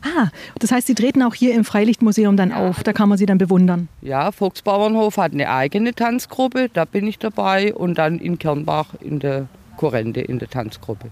Ah, 0.02 0.28
das 0.58 0.70
heißt, 0.72 0.86
Sie 0.86 0.94
treten 0.94 1.22
auch 1.22 1.34
hier 1.34 1.54
im 1.54 1.64
Freilichtmuseum 1.64 2.36
dann 2.36 2.52
auf, 2.52 2.82
da 2.82 2.92
kann 2.92 3.08
man 3.08 3.18
Sie 3.18 3.26
dann 3.26 3.38
bewundern. 3.38 3.88
Ja, 4.00 4.32
Volksbauernhof 4.32 5.16
hat 5.16 5.32
eine 5.32 5.50
eigene 5.50 5.94
Tanzgruppe, 5.94 6.68
da 6.72 6.84
bin 6.84 7.06
ich 7.06 7.18
dabei 7.18 7.74
und 7.74 7.98
dann 7.98 8.18
in 8.18 8.38
Kernbach 8.38 8.94
in 9.00 9.18
der 9.18 9.48
Korrente 9.76 10.20
in 10.20 10.38
der 10.38 10.48
Tanzgruppe. 10.48 11.10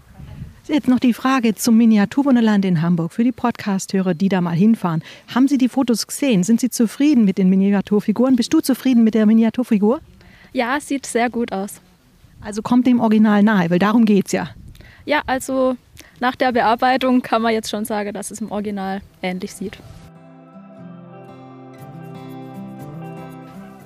Jetzt 0.69 0.88
noch 0.88 0.99
die 0.99 1.14
Frage 1.14 1.55
zum 1.55 1.76
Miniaturwunderland 1.76 2.64
in 2.64 2.82
Hamburg 2.82 3.12
für 3.12 3.23
die 3.23 3.31
Podcast-Hörer, 3.31 4.14
die 4.14 4.28
da 4.28 4.40
mal 4.40 4.56
hinfahren. 4.56 5.02
Haben 5.32 5.46
Sie 5.46 5.58
die 5.58 5.69
Fotos 5.69 6.08
gesehen? 6.08 6.43
Sind 6.43 6.61
Sie 6.61 6.70
zufrieden 6.70 7.25
mit 7.25 7.38
den 7.38 7.49
Miniaturfiguren? 7.49 8.34
Bist 8.34 8.52
du 8.52 8.61
zufrieden 8.61 9.05
mit 9.05 9.14
der 9.14 9.26
Miniaturfigur? 9.26 10.00
Ja, 10.52 10.81
sieht 10.81 11.06
sehr 11.06 11.31
gut 11.31 11.52
aus. 11.52 11.81
Also 12.40 12.62
kommt 12.62 12.87
dem 12.88 12.99
Original 12.99 13.44
nahe, 13.44 13.70
weil 13.70 13.78
darum 13.78 14.05
geht 14.05 14.26
es 14.26 14.32
ja. 14.32 14.49
Ja, 15.05 15.23
also 15.26 15.76
nach 16.21 16.37
der 16.37 16.53
Bearbeitung 16.53 17.23
kann 17.23 17.43
man 17.43 17.53
jetzt 17.53 17.71
schon 17.71 17.85
sagen, 17.85 18.13
dass 18.13 18.31
es 18.31 18.41
im 18.41 18.51
Original 18.51 19.01
ähnlich 19.23 19.55
sieht. 19.55 19.79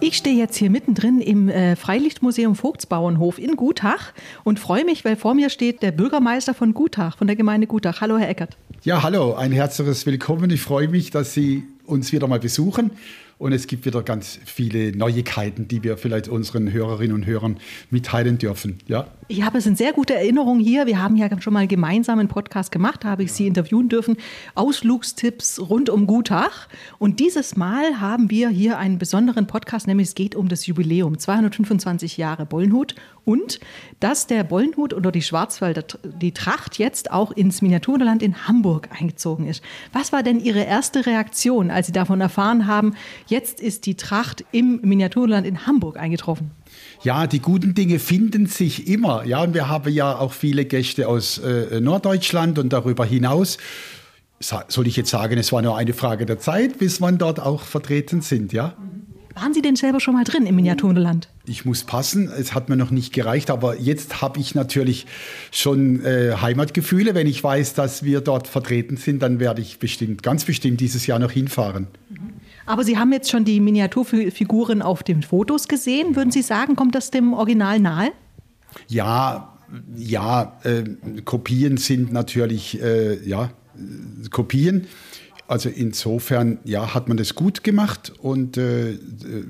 Ich 0.02 0.16
stehe 0.16 0.36
jetzt 0.36 0.56
hier 0.56 0.70
mittendrin 0.70 1.20
im 1.20 1.50
äh, 1.50 1.76
Freilichtmuseum 1.76 2.56
Vogtsbauernhof 2.56 3.38
in 3.38 3.54
Gutach 3.56 4.12
und 4.44 4.58
freue 4.58 4.86
mich, 4.86 5.04
weil 5.04 5.14
vor 5.14 5.34
mir 5.34 5.50
steht 5.50 5.82
der 5.82 5.92
Bürgermeister 5.92 6.54
von 6.54 6.72
Gutach, 6.72 7.18
von 7.18 7.26
der 7.26 7.36
Gemeinde 7.36 7.66
Gutach. 7.66 8.00
Hallo, 8.00 8.16
Herr 8.16 8.30
Eckert. 8.30 8.56
Ja, 8.82 9.02
hallo, 9.02 9.34
ein 9.34 9.52
herzliches 9.52 10.06
Willkommen. 10.06 10.50
Ich 10.50 10.62
freue 10.62 10.88
mich, 10.88 11.10
dass 11.10 11.34
Sie 11.34 11.64
uns 11.84 12.12
wieder 12.12 12.28
mal 12.28 12.40
besuchen 12.40 12.92
und 13.40 13.52
es 13.52 13.66
gibt 13.66 13.86
wieder 13.86 14.02
ganz 14.02 14.38
viele 14.44 14.94
Neuigkeiten, 14.94 15.66
die 15.66 15.82
wir 15.82 15.96
vielleicht 15.96 16.28
unseren 16.28 16.70
Hörerinnen 16.74 17.14
und 17.14 17.24
Hörern 17.24 17.58
mitteilen 17.88 18.36
dürfen. 18.36 18.80
Ja? 18.86 19.06
Ich 19.28 19.42
habe 19.42 19.56
es 19.56 19.66
in 19.66 19.76
sehr 19.76 19.94
guter 19.94 20.14
Erinnerung 20.14 20.60
hier. 20.60 20.86
Wir 20.86 21.02
haben 21.02 21.16
ja 21.16 21.26
schon 21.40 21.54
mal 21.54 21.66
gemeinsam 21.66 22.18
einen 22.18 22.28
Podcast 22.28 22.70
gemacht, 22.70 23.02
da 23.02 23.08
habe 23.08 23.22
ich 23.22 23.32
Sie 23.32 23.46
interviewen 23.46 23.88
dürfen. 23.88 24.18
Ausflugstipps 24.54 25.58
rund 25.58 25.88
um 25.88 26.06
Gutach. 26.06 26.68
Und 26.98 27.18
dieses 27.18 27.56
Mal 27.56 27.98
haben 27.98 28.28
wir 28.28 28.50
hier 28.50 28.76
einen 28.76 28.98
besonderen 28.98 29.46
Podcast, 29.46 29.86
nämlich 29.86 30.08
es 30.08 30.14
geht 30.14 30.34
um 30.34 30.48
das 30.48 30.66
Jubiläum, 30.66 31.18
225 31.18 32.18
Jahre 32.18 32.44
Bollenhut 32.44 32.94
und 33.24 33.60
dass 34.00 34.26
der 34.26 34.44
Bollenhut 34.44 34.92
oder 34.92 35.12
die 35.12 35.22
Schwarzwälder, 35.22 35.84
die 36.02 36.32
Tracht 36.32 36.78
jetzt 36.78 37.10
auch 37.10 37.30
ins 37.30 37.62
Miniaturland 37.62 38.22
in 38.22 38.48
Hamburg 38.48 38.88
eingezogen 38.98 39.46
ist. 39.46 39.62
Was 39.92 40.12
war 40.12 40.22
denn 40.22 40.40
Ihre 40.40 40.64
erste 40.64 41.06
Reaktion, 41.06 41.70
als 41.70 41.86
Sie 41.86 41.92
davon 41.92 42.20
erfahren 42.20 42.66
haben, 42.66 42.94
Jetzt 43.30 43.60
ist 43.60 43.86
die 43.86 43.94
Tracht 43.94 44.44
im 44.50 44.80
Miniaturland 44.82 45.46
in 45.46 45.64
Hamburg 45.64 45.96
eingetroffen. 45.96 46.50
Ja, 47.04 47.28
die 47.28 47.38
guten 47.38 47.74
Dinge 47.74 48.00
finden 48.00 48.46
sich 48.46 48.88
immer. 48.88 49.24
Ja, 49.24 49.44
und 49.44 49.54
wir 49.54 49.68
haben 49.68 49.92
ja 49.92 50.18
auch 50.18 50.32
viele 50.32 50.64
Gäste 50.64 51.06
aus 51.06 51.38
äh, 51.38 51.80
Norddeutschland 51.80 52.58
und 52.58 52.72
darüber 52.72 53.04
hinaus. 53.04 53.58
Soll 54.40 54.88
ich 54.88 54.96
jetzt 54.96 55.10
sagen, 55.10 55.38
es 55.38 55.52
war 55.52 55.62
nur 55.62 55.76
eine 55.76 55.92
Frage 55.92 56.26
der 56.26 56.40
Zeit, 56.40 56.78
bis 56.78 56.98
man 56.98 57.18
dort 57.18 57.38
auch 57.38 57.62
vertreten 57.62 58.20
sind, 58.20 58.52
ja? 58.52 58.74
Waren 59.36 59.54
Sie 59.54 59.62
denn 59.62 59.76
selber 59.76 60.00
schon 60.00 60.14
mal 60.14 60.24
drin 60.24 60.44
im 60.46 60.56
Miniaturland? 60.56 61.28
Ich 61.46 61.64
muss 61.64 61.84
passen, 61.84 62.28
es 62.28 62.52
hat 62.52 62.68
mir 62.68 62.76
noch 62.76 62.90
nicht 62.90 63.12
gereicht, 63.12 63.50
aber 63.50 63.78
jetzt 63.78 64.22
habe 64.22 64.40
ich 64.40 64.56
natürlich 64.56 65.06
schon 65.52 66.04
äh, 66.04 66.34
Heimatgefühle. 66.40 67.14
Wenn 67.14 67.28
ich 67.28 67.44
weiß, 67.44 67.74
dass 67.74 68.02
wir 68.02 68.22
dort 68.22 68.48
vertreten 68.48 68.96
sind, 68.96 69.22
dann 69.22 69.38
werde 69.38 69.62
ich 69.62 69.78
bestimmt, 69.78 70.24
ganz 70.24 70.44
bestimmt 70.44 70.80
dieses 70.80 71.06
Jahr 71.06 71.20
noch 71.20 71.30
hinfahren. 71.30 71.86
Aber 72.70 72.84
Sie 72.84 72.96
haben 72.96 73.12
jetzt 73.12 73.28
schon 73.28 73.44
die 73.44 73.58
Miniaturfiguren 73.58 74.80
auf 74.80 75.02
den 75.02 75.24
Fotos 75.24 75.66
gesehen. 75.66 76.14
Würden 76.14 76.30
Sie 76.30 76.42
sagen, 76.42 76.76
kommt 76.76 76.94
das 76.94 77.10
dem 77.10 77.32
Original 77.32 77.80
nahe? 77.80 78.12
Ja, 78.86 79.58
ja, 79.96 80.56
äh, 80.62 80.84
Kopien 81.24 81.78
sind 81.78 82.12
natürlich, 82.12 82.80
äh, 82.80 83.26
ja, 83.28 83.50
Kopien. 84.30 84.86
Also 85.48 85.68
insofern, 85.68 86.58
ja, 86.62 86.94
hat 86.94 87.08
man 87.08 87.16
das 87.16 87.34
gut 87.34 87.64
gemacht 87.64 88.12
und 88.20 88.56
äh, 88.56 88.96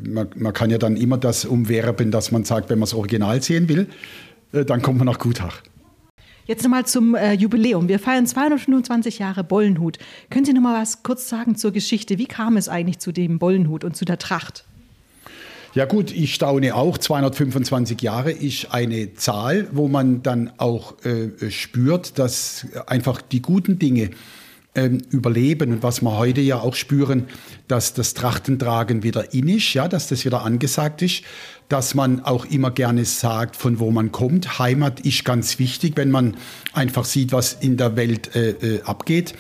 man, 0.03 0.31
man, 0.37 0.55
kann 0.55 0.71
ja 0.71 0.79
dann 0.79 0.97
immer 0.97 1.19
das 1.19 1.45
umwerben, 1.45 2.11
dass 2.11 2.33
man 2.33 2.45
sagt, 2.45 2.71
wenn 2.71 2.79
man 2.79 2.87
das 2.87 2.95
Original 2.95 3.43
sehen 3.43 3.69
will, 3.69 3.87
äh, 4.53 4.65
dann 4.65 4.81
kommt 4.81 4.97
man 4.97 5.07
nach 5.07 5.19
Gutach. 5.19 5.61
Jetzt 6.51 6.65
nochmal 6.65 6.85
zum 6.85 7.15
äh, 7.15 7.35
Jubiläum. 7.35 7.87
Wir 7.87 8.01
feiern 8.01 8.27
225 8.27 9.21
Jahre 9.21 9.45
Bollenhut. 9.45 9.99
Können 10.31 10.45
Sie 10.45 10.53
nochmal 10.53 10.83
was 10.83 11.05
kurz 11.05 11.29
sagen 11.29 11.55
zur 11.55 11.71
Geschichte? 11.71 12.19
Wie 12.19 12.27
kam 12.27 12.57
es 12.57 12.69
eigentlich 12.69 12.99
zu 12.99 13.13
dem 13.13 13.39
Bollenhut 13.39 13.85
und 13.85 13.97
zu 13.97 14.05
der 14.05 14.19
Tracht? 14.19 14.65
Ja 15.77 15.85
gut, 15.85 16.11
ich 16.11 16.35
staune 16.35 16.75
auch. 16.75 16.99
225 16.99 18.03
Jahre 18.03 18.33
ist 18.33 18.75
eine 18.75 19.15
Zahl, 19.15 19.69
wo 19.71 19.87
man 19.87 20.25
dann 20.25 20.51
auch 20.57 20.97
äh, 21.05 21.53
spürt, 21.53 22.19
dass 22.19 22.67
einfach 22.89 23.23
die 23.23 23.43
guten 23.43 23.79
Dinge 23.79 24.11
ähm, 24.75 24.99
überleben 25.11 25.73
und 25.73 25.83
was 25.83 26.01
wir 26.01 26.17
heute 26.17 26.41
ja 26.41 26.61
auch 26.61 26.75
spüren, 26.75 27.25
dass 27.67 27.93
das 27.95 28.15
Trachtentragen 28.15 29.03
wieder 29.03 29.35
in 29.35 29.49
ist, 29.49 29.75
ja, 29.75 29.89
dass 29.89 30.09
das 30.09 30.25
wieder 30.25 30.43
angesagt 30.43 31.03
ist, 31.03 31.23
dass 31.69 31.95
man 31.95 32.21
auch 32.21 32.45
immer 32.47 32.71
gerne 32.71 33.05
sagt, 33.05 33.57
von 33.57 33.79
wo 33.79 33.91
man 33.91 34.13
kommt. 34.13 34.59
Heimat 34.59 35.01
ist 35.01 35.25
ganz 35.25 35.59
wichtig, 35.59 35.97
wenn 35.97 36.11
man 36.11 36.37
einfach 36.73 37.05
sieht, 37.05 37.33
was 37.33 37.55
in 37.55 37.77
der 37.77 37.97
Welt 37.97 38.35
äh, 38.35 38.51
äh, 38.51 38.83
abgeht. 38.83 39.35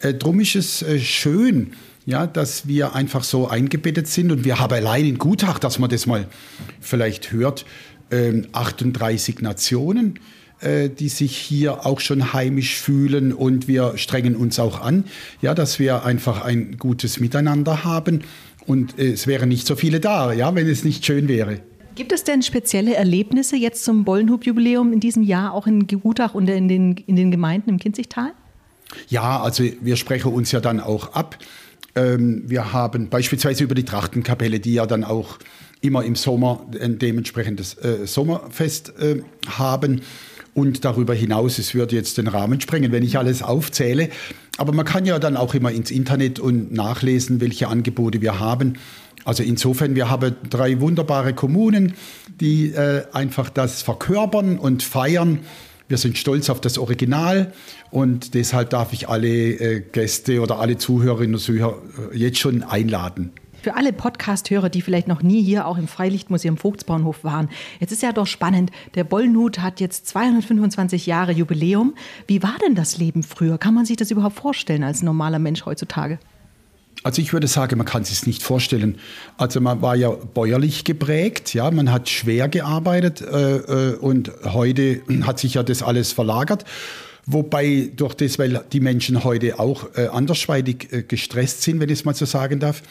Äh, 0.00 0.14
drum 0.14 0.40
ist 0.40 0.54
es 0.54 0.82
äh, 0.82 0.98
schön, 0.98 1.72
ja, 2.04 2.26
dass 2.26 2.68
wir 2.68 2.94
einfach 2.94 3.24
so 3.24 3.48
eingebettet 3.48 4.06
sind 4.06 4.30
und 4.30 4.44
wir 4.44 4.60
haben 4.60 4.72
allein 4.72 5.04
in 5.04 5.18
Gutach, 5.18 5.58
dass 5.58 5.78
man 5.80 5.90
das 5.90 6.06
mal 6.06 6.28
vielleicht 6.80 7.32
hört, 7.32 7.66
38 8.52 9.36
ähm, 9.38 9.42
Nationen 9.42 10.20
äh, 10.66 10.88
die 10.88 11.08
sich 11.08 11.36
hier 11.36 11.86
auch 11.86 12.00
schon 12.00 12.32
heimisch 12.32 12.76
fühlen 12.76 13.32
und 13.32 13.68
wir 13.68 13.96
strengen 13.96 14.34
uns 14.34 14.58
auch 14.58 14.80
an, 14.80 15.04
ja, 15.40 15.54
dass 15.54 15.78
wir 15.78 16.04
einfach 16.04 16.44
ein 16.44 16.76
gutes 16.76 17.20
Miteinander 17.20 17.84
haben 17.84 18.22
und 18.66 18.98
äh, 18.98 19.12
es 19.12 19.28
wären 19.28 19.48
nicht 19.48 19.66
so 19.66 19.76
viele 19.76 20.00
da, 20.00 20.32
ja, 20.32 20.52
wenn 20.54 20.68
es 20.68 20.82
nicht 20.82 21.06
schön 21.06 21.28
wäre. 21.28 21.60
Gibt 21.94 22.10
es 22.10 22.24
denn 22.24 22.42
spezielle 22.42 22.94
Erlebnisse 22.94 23.56
jetzt 23.56 23.84
zum 23.84 24.04
Bollenhub-Jubiläum 24.04 24.92
in 24.92 25.00
diesem 25.00 25.22
Jahr 25.22 25.54
auch 25.54 25.68
in 25.68 25.86
Gutach 25.86 26.34
und 26.34 26.48
in 26.48 26.68
den, 26.68 26.96
in 27.06 27.14
den 27.14 27.30
Gemeinden 27.30 27.70
im 27.70 27.78
Kinzigtal? 27.78 28.32
Ja, 29.08 29.40
also 29.40 29.64
wir 29.80 29.96
sprechen 29.96 30.32
uns 30.32 30.52
ja 30.52 30.60
dann 30.60 30.80
auch 30.80 31.14
ab. 31.14 31.38
Ähm, 31.94 32.42
wir 32.46 32.72
haben 32.72 33.08
beispielsweise 33.08 33.64
über 33.64 33.74
die 33.74 33.84
Trachtenkapelle, 33.84 34.60
die 34.60 34.74
ja 34.74 34.86
dann 34.86 35.04
auch 35.04 35.38
immer 35.80 36.04
im 36.04 36.16
Sommer 36.16 36.66
ein 36.80 36.98
dementsprechendes 36.98 37.74
äh, 37.74 38.06
Sommerfest 38.06 38.94
äh, 38.98 39.22
haben. 39.48 40.02
Und 40.56 40.86
darüber 40.86 41.12
hinaus, 41.12 41.58
es 41.58 41.74
würde 41.74 41.96
jetzt 41.96 42.16
den 42.16 42.28
Rahmen 42.28 42.58
sprengen, 42.62 42.90
wenn 42.90 43.02
ich 43.02 43.18
alles 43.18 43.42
aufzähle. 43.42 44.08
Aber 44.56 44.72
man 44.72 44.86
kann 44.86 45.04
ja 45.04 45.18
dann 45.18 45.36
auch 45.36 45.52
immer 45.52 45.70
ins 45.70 45.90
Internet 45.90 46.40
und 46.40 46.72
nachlesen, 46.72 47.42
welche 47.42 47.68
Angebote 47.68 48.22
wir 48.22 48.40
haben. 48.40 48.78
Also 49.26 49.42
insofern, 49.42 49.94
wir 49.96 50.08
haben 50.08 50.34
drei 50.48 50.80
wunderbare 50.80 51.34
Kommunen, 51.34 51.92
die 52.40 52.70
äh, 52.70 53.02
einfach 53.12 53.50
das 53.50 53.82
verkörpern 53.82 54.56
und 54.58 54.82
feiern. 54.82 55.40
Wir 55.88 55.98
sind 55.98 56.16
stolz 56.16 56.48
auf 56.48 56.62
das 56.62 56.78
Original 56.78 57.52
und 57.90 58.32
deshalb 58.32 58.70
darf 58.70 58.94
ich 58.94 59.10
alle 59.10 59.28
äh, 59.28 59.80
Gäste 59.80 60.40
oder 60.40 60.58
alle 60.58 60.78
Zuhörerinnen 60.78 61.34
und 61.34 61.40
Zuhörer 61.40 61.82
äh, 62.14 62.16
jetzt 62.16 62.38
schon 62.38 62.62
einladen 62.62 63.32
für 63.66 63.74
alle 63.74 63.92
Podcast-Hörer, 63.92 64.68
die 64.68 64.80
vielleicht 64.80 65.08
noch 65.08 65.24
nie 65.24 65.42
hier 65.42 65.66
auch 65.66 65.76
im 65.76 65.88
Freilichtmuseum 65.88 66.56
Vogtsbauernhof 66.56 67.24
waren. 67.24 67.48
Jetzt 67.80 67.90
ist 67.90 68.00
ja 68.00 68.12
doch 68.12 68.28
spannend, 68.28 68.70
der 68.94 69.02
Bollenhut 69.02 69.58
hat 69.58 69.80
jetzt 69.80 70.06
225 70.06 71.04
Jahre 71.06 71.32
Jubiläum. 71.32 71.96
Wie 72.28 72.44
war 72.44 72.54
denn 72.64 72.76
das 72.76 72.96
Leben 72.98 73.24
früher? 73.24 73.58
Kann 73.58 73.74
man 73.74 73.84
sich 73.84 73.96
das 73.96 74.12
überhaupt 74.12 74.36
vorstellen 74.36 74.84
als 74.84 75.02
normaler 75.02 75.40
Mensch 75.40 75.66
heutzutage? 75.66 76.20
Also 77.02 77.20
ich 77.20 77.32
würde 77.32 77.48
sagen, 77.48 77.76
man 77.76 77.88
kann 77.88 78.02
es 78.02 78.10
sich 78.10 78.24
nicht 78.24 78.44
vorstellen. 78.44 78.98
Also 79.36 79.60
man 79.60 79.82
war 79.82 79.96
ja 79.96 80.10
bäuerlich 80.10 80.84
geprägt, 80.84 81.52
ja, 81.52 81.68
man 81.72 81.90
hat 81.90 82.08
schwer 82.08 82.48
gearbeitet 82.48 83.20
äh, 83.20 83.56
äh 83.56 83.96
und 83.96 84.30
heute 84.44 85.02
hat 85.22 85.40
sich 85.40 85.54
ja 85.54 85.64
das 85.64 85.82
alles 85.82 86.12
verlagert. 86.12 86.64
Wobei 87.26 87.90
durch 87.96 88.14
das, 88.14 88.38
weil 88.38 88.64
die 88.72 88.78
Menschen 88.78 89.24
heute 89.24 89.58
auch 89.58 89.88
äh, 89.96 90.06
andersweitig 90.06 90.92
äh, 90.92 91.02
gestresst 91.02 91.62
sind, 91.62 91.80
wenn 91.80 91.88
ich 91.88 91.98
es 91.98 92.04
mal 92.04 92.14
so 92.14 92.26
sagen 92.26 92.60
darf, 92.60 92.82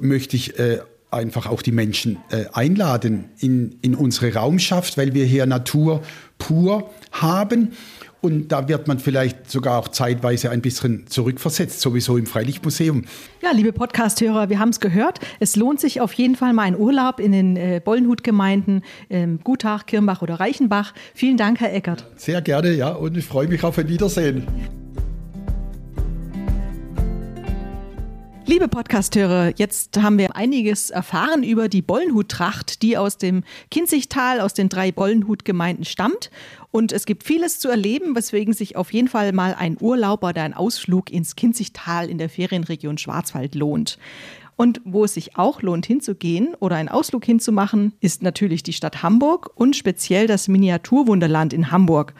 möchte 0.00 0.36
ich 0.36 0.58
äh, 0.58 0.78
einfach 1.10 1.46
auch 1.46 1.62
die 1.62 1.72
Menschen 1.72 2.18
äh, 2.30 2.44
einladen 2.52 3.30
in, 3.38 3.78
in 3.82 3.94
unsere 3.94 4.34
Raumschaft, 4.34 4.98
weil 4.98 5.14
wir 5.14 5.24
hier 5.24 5.46
Natur 5.46 6.02
pur 6.38 6.90
haben. 7.12 7.72
Und 8.20 8.48
da 8.48 8.68
wird 8.68 8.88
man 8.88 8.98
vielleicht 8.98 9.48
sogar 9.48 9.78
auch 9.78 9.88
zeitweise 9.88 10.50
ein 10.50 10.60
bisschen 10.60 11.06
zurückversetzt, 11.06 11.80
sowieso 11.80 12.16
im 12.16 12.26
Freilichtmuseum. 12.26 13.04
Ja, 13.42 13.52
liebe 13.52 13.72
Podcast-Hörer, 13.72 14.48
wir 14.48 14.58
haben 14.58 14.70
es 14.70 14.80
gehört. 14.80 15.20
Es 15.38 15.54
lohnt 15.54 15.78
sich 15.78 16.00
auf 16.00 16.12
jeden 16.14 16.34
Fall 16.34 16.52
mal 16.52 16.64
ein 16.64 16.76
Urlaub 16.76 17.20
in 17.20 17.30
den 17.30 17.56
äh, 17.56 17.80
Bollenhut-Gemeinden, 17.82 18.82
ähm, 19.08 19.38
Gutach, 19.44 19.86
Kirnbach 19.86 20.20
oder 20.20 20.40
Reichenbach. 20.40 20.94
Vielen 21.14 21.36
Dank, 21.36 21.60
Herr 21.60 21.72
Eckert. 21.72 22.06
Sehr 22.16 22.42
gerne, 22.42 22.72
ja, 22.72 22.90
und 22.90 23.16
ich 23.16 23.24
freue 23.24 23.46
mich 23.46 23.62
auf 23.62 23.78
ein 23.78 23.88
Wiedersehen. 23.88 24.48
Liebe 28.48 28.66
Podcasthörer, 28.66 29.52
jetzt 29.56 30.00
haben 30.00 30.16
wir 30.16 30.34
einiges 30.34 30.88
erfahren 30.88 31.42
über 31.42 31.68
die 31.68 31.82
Bollenhut-Tracht, 31.82 32.80
die 32.80 32.96
aus 32.96 33.18
dem 33.18 33.44
Kinzigtal, 33.70 34.40
aus 34.40 34.54
den 34.54 34.70
drei 34.70 34.90
Bollenhut-Gemeinden 34.90 35.84
stammt. 35.84 36.30
Und 36.70 36.90
es 36.92 37.04
gibt 37.04 37.24
vieles 37.24 37.60
zu 37.60 37.68
erleben, 37.68 38.16
weswegen 38.16 38.54
sich 38.54 38.74
auf 38.74 38.90
jeden 38.94 39.08
Fall 39.08 39.32
mal 39.32 39.54
ein 39.54 39.76
Urlaub 39.78 40.24
oder 40.24 40.44
ein 40.44 40.54
Ausflug 40.54 41.12
ins 41.12 41.36
Kinzigtal 41.36 42.08
in 42.08 42.16
der 42.16 42.30
Ferienregion 42.30 42.96
Schwarzwald 42.96 43.54
lohnt. 43.54 43.98
Und 44.56 44.80
wo 44.86 45.04
es 45.04 45.12
sich 45.12 45.36
auch 45.36 45.60
lohnt 45.60 45.84
hinzugehen 45.84 46.54
oder 46.58 46.76
einen 46.76 46.88
Ausflug 46.88 47.26
hinzumachen, 47.26 47.92
ist 48.00 48.22
natürlich 48.22 48.62
die 48.62 48.72
Stadt 48.72 49.02
Hamburg 49.02 49.50
und 49.56 49.76
speziell 49.76 50.26
das 50.26 50.48
Miniaturwunderland 50.48 51.52
in 51.52 51.70
Hamburg. 51.70 52.14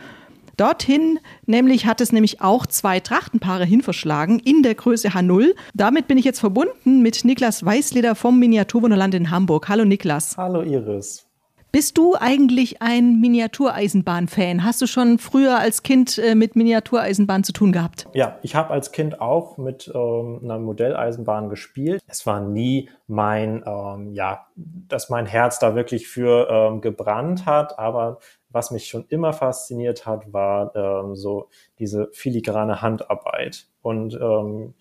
Dorthin 0.59 1.21
nämlich 1.47 1.87
hat 1.87 2.01
es 2.01 2.11
nämlich 2.11 2.41
auch 2.41 2.67
zwei 2.67 2.99
Trachtenpaare 2.99 3.65
hinverschlagen 3.65 4.41
in 4.41 4.65
der 4.65 4.75
Größe 4.75 5.11
H0. 5.11 5.55
Damit 5.73 6.09
bin 6.09 6.19
ich 6.19 6.25
jetzt 6.25 6.41
verbunden 6.41 7.01
mit 7.01 7.25
Niklas 7.25 7.65
Weißleder 7.65 8.17
vom 8.17 8.41
Miniaturwunderland 8.41 9.15
in 9.15 9.31
Hamburg. 9.31 9.69
Hallo 9.69 9.85
Niklas. 9.85 10.37
Hallo 10.37 10.63
Iris. 10.63 11.29
Bist 11.71 11.99
du 11.99 12.17
eigentlich 12.19 12.81
ein 12.81 13.21
Miniatureisenbahn-Fan? 13.21 14.65
Hast 14.65 14.81
du 14.81 14.87
schon 14.87 15.19
früher 15.19 15.59
als 15.59 15.83
Kind 15.83 16.19
äh, 16.19 16.35
mit 16.35 16.57
Miniatureisenbahn 16.57 17.45
zu 17.45 17.53
tun 17.53 17.73
gehabt? 17.73 18.09
Ja, 18.15 18.39
ich 18.43 18.55
habe 18.55 18.71
als 18.71 18.91
Kind 18.91 19.21
auch 19.21 19.59
mit 19.59 19.93
ähm, 19.95 20.41
einer 20.43 20.59
Modelleisenbahn 20.59 21.51
gespielt. 21.51 22.03
Es 22.07 22.27
war 22.27 22.41
nie 22.41 22.89
mein, 23.07 23.63
ähm, 23.67 24.15
ja, 24.15 24.47
dass 24.57 25.11
mein 25.11 25.27
Herz 25.27 25.59
da 25.59 25.75
wirklich 25.75 26.09
für 26.09 26.49
ähm, 26.51 26.81
gebrannt 26.81 27.45
hat, 27.45 27.79
aber 27.79 28.19
was 28.51 28.71
mich 28.71 28.87
schon 28.87 29.05
immer 29.09 29.33
fasziniert 29.33 30.07
hat, 30.07 30.33
war 30.33 30.75
ähm, 30.75 31.15
so 31.15 31.49
diese 31.79 32.09
filigrane 32.13 32.83
Handarbeit. 32.83 33.67
Und 33.83 34.15
ähm, 34.15 34.75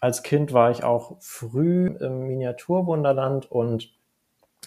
als 0.00 0.22
Kind 0.22 0.52
war 0.52 0.70
ich 0.70 0.84
auch 0.84 1.16
früh 1.20 1.86
im 1.86 2.26
Miniaturwunderland 2.26 3.50
und 3.50 3.92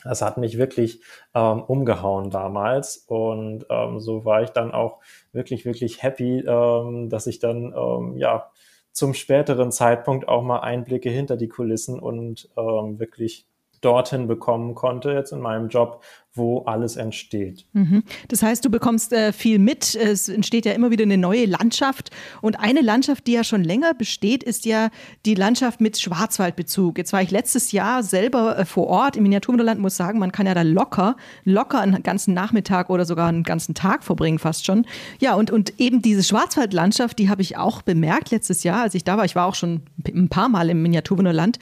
das 0.04 0.22
hat 0.22 0.38
mich 0.38 0.58
wirklich 0.58 1.02
ähm, 1.34 1.62
umgehauen 1.64 2.30
damals. 2.30 2.98
Und 3.08 3.66
ähm, 3.70 4.00
so 4.00 4.26
war 4.26 4.42
ich 4.42 4.50
dann 4.50 4.72
auch 4.72 5.00
wirklich, 5.32 5.66
wirklich 5.66 6.04
happy, 6.04 6.40
ähm, 6.40 7.10
dass 7.10 7.28
ich 7.28 7.40
dann 7.40 7.74
ähm, 7.76 8.18
ja 8.18 8.52
zum 8.92 9.14
späteren 9.14 9.72
Zeitpunkt 9.72 10.28
auch 10.28 10.44
mal 10.44 10.60
Einblicke 10.60 11.10
hinter 11.10 11.38
die 11.38 11.48
Kulissen 11.48 12.00
und 12.00 12.50
ähm, 12.58 13.00
wirklich 13.00 13.48
dorthin 13.82 14.28
bekommen 14.28 14.76
konnte, 14.76 15.12
jetzt 15.12 15.32
in 15.32 15.42
meinem 15.42 15.68
Job, 15.68 16.04
wo 16.36 16.64
alles 16.64 16.96
entsteht. 16.96 17.66
Mhm. 17.74 18.04
Das 18.28 18.42
heißt, 18.42 18.66
du 18.66 18.72
bekommst 18.72 19.14
äh, 19.14 19.32
viel 19.32 19.60
mit. 19.60 19.94
Es 19.94 20.30
entsteht 20.30 20.66
ja 20.66 20.72
immer 20.72 20.90
wieder 20.90 21.04
eine 21.04 21.18
neue 21.18 21.46
Landschaft. 21.46 22.10
Und 22.42 22.60
eine 22.60 22.82
Landschaft, 22.82 23.28
die 23.28 23.34
ja 23.34 23.44
schon 23.44 23.64
länger 23.64 23.94
besteht, 23.94 24.44
ist 24.44 24.66
ja 24.66 24.90
die 25.28 25.36
Landschaft 25.36 25.80
mit 25.80 26.00
Schwarzwaldbezug. 26.00 26.98
Jetzt 26.98 27.14
war 27.14 27.22
ich 27.22 27.30
letztes 27.30 27.72
Jahr 27.72 28.02
selber 28.02 28.58
äh, 28.58 28.66
vor 28.66 28.88
Ort 28.88 29.16
im 29.16 29.24
Miniaturwunderland, 29.24 29.80
muss 29.80 29.96
sagen, 29.96 30.18
man 30.18 30.32
kann 30.32 30.48
ja 30.48 30.56
da 30.56 30.64
locker, 30.64 31.18
locker 31.44 31.80
einen 31.80 32.02
ganzen 32.02 32.34
Nachmittag 32.34 32.90
oder 32.90 33.06
sogar 33.06 33.28
einen 33.28 33.44
ganzen 33.44 33.76
Tag 33.76 34.04
verbringen, 34.04 34.40
fast 34.40 34.66
schon. 34.66 34.88
Ja, 35.20 35.36
und, 35.36 35.52
und 35.52 35.80
eben 35.80 36.02
diese 36.02 36.24
Schwarzwaldlandschaft, 36.24 37.20
die 37.20 37.30
habe 37.30 37.44
ich 37.44 37.58
auch 37.58 37.84
bemerkt 37.84 38.32
letztes 38.32 38.64
Jahr, 38.64 38.82
als 38.82 38.96
ich 38.96 39.04
da 39.04 39.18
war. 39.18 39.26
Ich 39.26 39.36
war 39.36 39.46
auch 39.46 39.56
schon 39.56 39.82
ein 40.08 40.30
paar 40.30 40.50
Mal 40.50 40.72
im 40.72 40.82
Miniaturwunderland. 40.82 41.60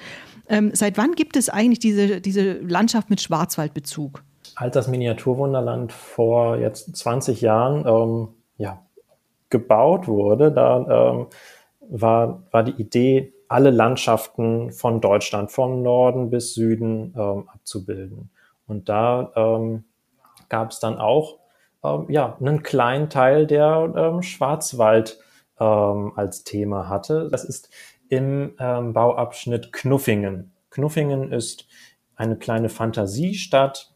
Ähm, 0.48 0.72
seit 0.74 0.98
wann 0.98 1.14
gibt 1.14 1.36
es 1.36 1.50
eigentlich 1.50 1.80
diese, 1.80 2.22
diese 2.22 2.54
Landschaft 2.60 3.10
mit 3.10 3.20
Schwarzwaldbezug? 3.20 4.24
Als 4.56 4.74
das 4.74 4.88
Miniaturwunderland 4.88 5.92
vor 5.92 6.58
jetzt 6.58 6.96
20 6.96 7.42
Jahren 7.42 7.86
ähm, 7.88 8.30
ja, 8.58 8.86
gebaut 9.50 10.08
wurde, 10.08 10.52
da 10.52 11.12
ähm, 11.12 11.28
war, 11.82 12.44
war 12.52 12.64
die 12.64 12.82
Idee, 12.82 13.34
alle 13.48 13.70
Landschaften 13.70 14.72
von 14.72 15.02
Deutschland, 15.02 15.52
vom 15.52 15.82
Norden 15.82 16.30
bis 16.30 16.54
Süden 16.54 17.14
ähm, 17.18 17.50
abzubilden. 17.50 18.32
Und 18.66 18.88
da 18.88 19.32
ähm, 19.36 19.84
gab 20.48 20.72
es 20.72 20.80
dann 20.80 20.98
auch 21.00 21.40
ähm, 21.84 22.06
ja, 22.08 22.38
einen 22.40 22.64
kleinen 22.64 23.10
Teil, 23.10 23.46
der 23.48 23.94
ähm, 23.96 24.22
Schwarzwald 24.22 25.20
ähm, 25.60 26.14
als 26.16 26.44
Thema 26.44 26.88
hatte. 26.88 27.28
Das 27.30 27.44
ist 27.44 27.70
im 28.08 28.56
ähm, 28.60 28.94
Bauabschnitt 28.94 29.74
Knuffingen. 29.74 30.54
Knuffingen 30.70 31.32
ist 31.32 31.68
eine 32.16 32.38
kleine 32.38 32.70
Fantasiestadt. 32.70 33.91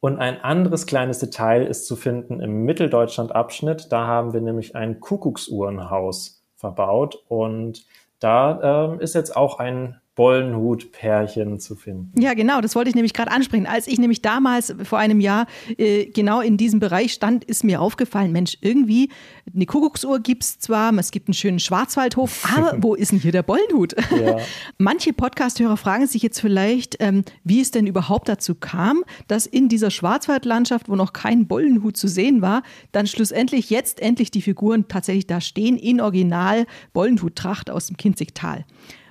Und 0.00 0.18
ein 0.18 0.40
anderes 0.40 0.86
kleines 0.86 1.18
Detail 1.18 1.66
ist 1.66 1.86
zu 1.86 1.94
finden 1.94 2.40
im 2.40 2.64
Mitteldeutschland-Abschnitt. 2.64 3.92
Da 3.92 4.06
haben 4.06 4.32
wir 4.32 4.40
nämlich 4.40 4.74
ein 4.74 4.98
Kuckucksuhrenhaus 5.00 6.42
verbaut. 6.56 7.22
Und 7.28 7.84
da 8.18 8.88
ähm, 8.92 9.00
ist 9.00 9.14
jetzt 9.14 9.36
auch 9.36 9.58
ein 9.58 10.00
Bollenhut-Pärchen 10.20 11.60
zu 11.60 11.74
finden. 11.74 12.12
Ja, 12.20 12.34
genau, 12.34 12.60
das 12.60 12.76
wollte 12.76 12.90
ich 12.90 12.94
nämlich 12.94 13.14
gerade 13.14 13.30
ansprechen. 13.30 13.64
Als 13.64 13.86
ich 13.86 13.98
nämlich 13.98 14.20
damals 14.20 14.74
vor 14.84 14.98
einem 14.98 15.18
Jahr 15.18 15.46
äh, 15.78 16.04
genau 16.10 16.42
in 16.42 16.58
diesem 16.58 16.78
Bereich 16.78 17.14
stand, 17.14 17.42
ist 17.44 17.64
mir 17.64 17.80
aufgefallen, 17.80 18.30
Mensch, 18.30 18.58
irgendwie 18.60 19.08
eine 19.54 19.64
Kuckucksuhr 19.64 20.20
gibt 20.20 20.42
es 20.42 20.58
zwar, 20.58 20.92
es 20.98 21.10
gibt 21.10 21.28
einen 21.28 21.34
schönen 21.34 21.58
Schwarzwaldhof, 21.58 22.46
aber 22.54 22.76
wo 22.82 22.94
ist 22.94 23.12
denn 23.12 23.18
hier 23.18 23.32
der 23.32 23.42
Bollenhut? 23.42 23.94
Ja. 24.10 24.36
Manche 24.76 25.14
Podcast-Hörer 25.14 25.78
fragen 25.78 26.06
sich 26.06 26.22
jetzt 26.22 26.38
vielleicht, 26.38 26.98
ähm, 27.00 27.24
wie 27.42 27.62
es 27.62 27.70
denn 27.70 27.86
überhaupt 27.86 28.28
dazu 28.28 28.54
kam, 28.54 29.04
dass 29.26 29.46
in 29.46 29.70
dieser 29.70 29.90
Schwarzwaldlandschaft, 29.90 30.90
wo 30.90 30.96
noch 30.96 31.14
kein 31.14 31.46
Bollenhut 31.46 31.96
zu 31.96 32.08
sehen 32.08 32.42
war, 32.42 32.62
dann 32.92 33.06
schlussendlich 33.06 33.70
jetzt 33.70 34.02
endlich 34.02 34.30
die 34.30 34.42
Figuren 34.42 34.86
tatsächlich 34.86 35.26
da 35.26 35.40
stehen 35.40 35.78
in 35.78 35.98
Original 35.98 36.66
Bollenhut-Tracht 36.92 37.70
aus 37.70 37.86
dem 37.86 37.96
Kinzigtal. 37.96 38.66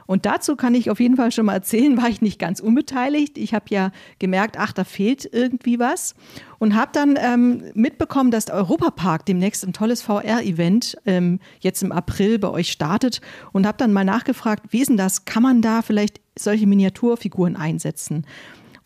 Und 0.10 0.26
dazu 0.26 0.56
kann 0.56 0.74
ich 0.74 0.90
auf 0.90 1.00
jeden 1.00 1.18
Fall 1.18 1.32
schon 1.32 1.46
mal 1.46 1.54
erzählen, 1.54 1.96
war 1.96 2.10
ich 2.10 2.20
nicht 2.20 2.40
ganz 2.40 2.62
unbeteiligt. 2.62 3.38
Ich 3.38 3.54
habe 3.54 3.66
ja 3.70 3.92
gemerkt, 4.18 4.56
ach, 4.58 4.74
da 4.74 4.84
fehlt 4.84 5.30
irgendwie 5.32 5.78
was. 5.78 6.16
Und 6.58 6.74
habe 6.74 6.90
dann 6.94 7.16
ähm, 7.22 7.66
mitbekommen, 7.76 8.32
dass 8.32 8.46
der 8.46 8.56
Europapark 8.56 9.28
demnächst 9.28 9.64
ein 9.64 9.72
tolles 9.72 10.02
VR-Event 10.02 10.98
ähm, 11.06 11.40
jetzt 11.60 11.84
im 11.84 11.92
April 11.92 12.40
bei 12.40 12.50
euch 12.50 12.72
startet. 12.72 13.22
Und 13.52 13.68
habe 13.68 13.78
dann 13.78 13.94
mal 13.94 14.04
nachgefragt, 14.04 14.64
wie 14.72 14.80
ist 14.80 14.90
denn 14.90 14.98
das? 14.98 15.26
Kann 15.26 15.44
man 15.44 15.62
da 15.62 15.84
vielleicht 15.84 16.22
solche 16.36 16.66
Miniaturfiguren 16.66 17.56
einsetzen? 17.56 18.26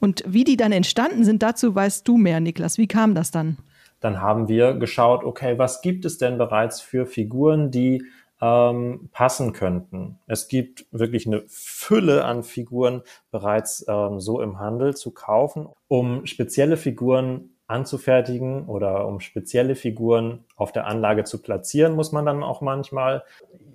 Und 0.02 0.26
wie 0.28 0.44
die 0.44 0.58
dann 0.58 0.74
entstanden 0.74 1.24
sind, 1.24 1.42
dazu 1.42 1.74
weißt 1.74 2.06
du 2.06 2.18
mehr, 2.18 2.42
Niklas. 2.42 2.78
Wie 2.78 2.88
kam 2.88 3.16
das 3.16 3.32
dann? 3.32 3.56
Dann 4.02 4.20
haben 4.20 4.50
wir 4.50 4.74
geschaut, 4.74 5.24
okay, 5.24 5.58
was 5.58 5.82
gibt 5.82 6.04
es 6.04 6.18
denn 6.18 6.38
bereits 6.38 6.82
für 6.82 7.06
Figuren, 7.06 7.72
die 7.72 8.04
ähm, 8.44 9.10
passen 9.14 9.54
könnten. 9.54 10.20
Es 10.28 10.50
gibt 10.50 10.86
wirklich 10.92 11.26
eine 11.26 11.44
Fülle 11.48 12.26
an 12.26 12.44
Figuren 12.44 13.04
bereits 13.32 13.86
ähm, 13.88 14.20
so 14.20 14.42
im 14.42 14.60
Handel 14.60 14.96
zu 14.96 15.12
kaufen, 15.12 15.70
um 15.88 16.26
spezielle 16.26 16.76
Figuren 16.76 17.52
anzufertigen 17.68 18.66
oder 18.66 19.08
um 19.08 19.22
spezielle 19.22 19.76
Figuren 19.76 20.44
auf 20.58 20.74
der 20.74 20.88
Anlage 20.88 21.24
zu 21.24 21.42
platzieren, 21.42 21.96
muss 21.96 22.12
man 22.12 22.26
dann 22.26 22.44
auch 22.44 22.60
manchmal 22.60 23.24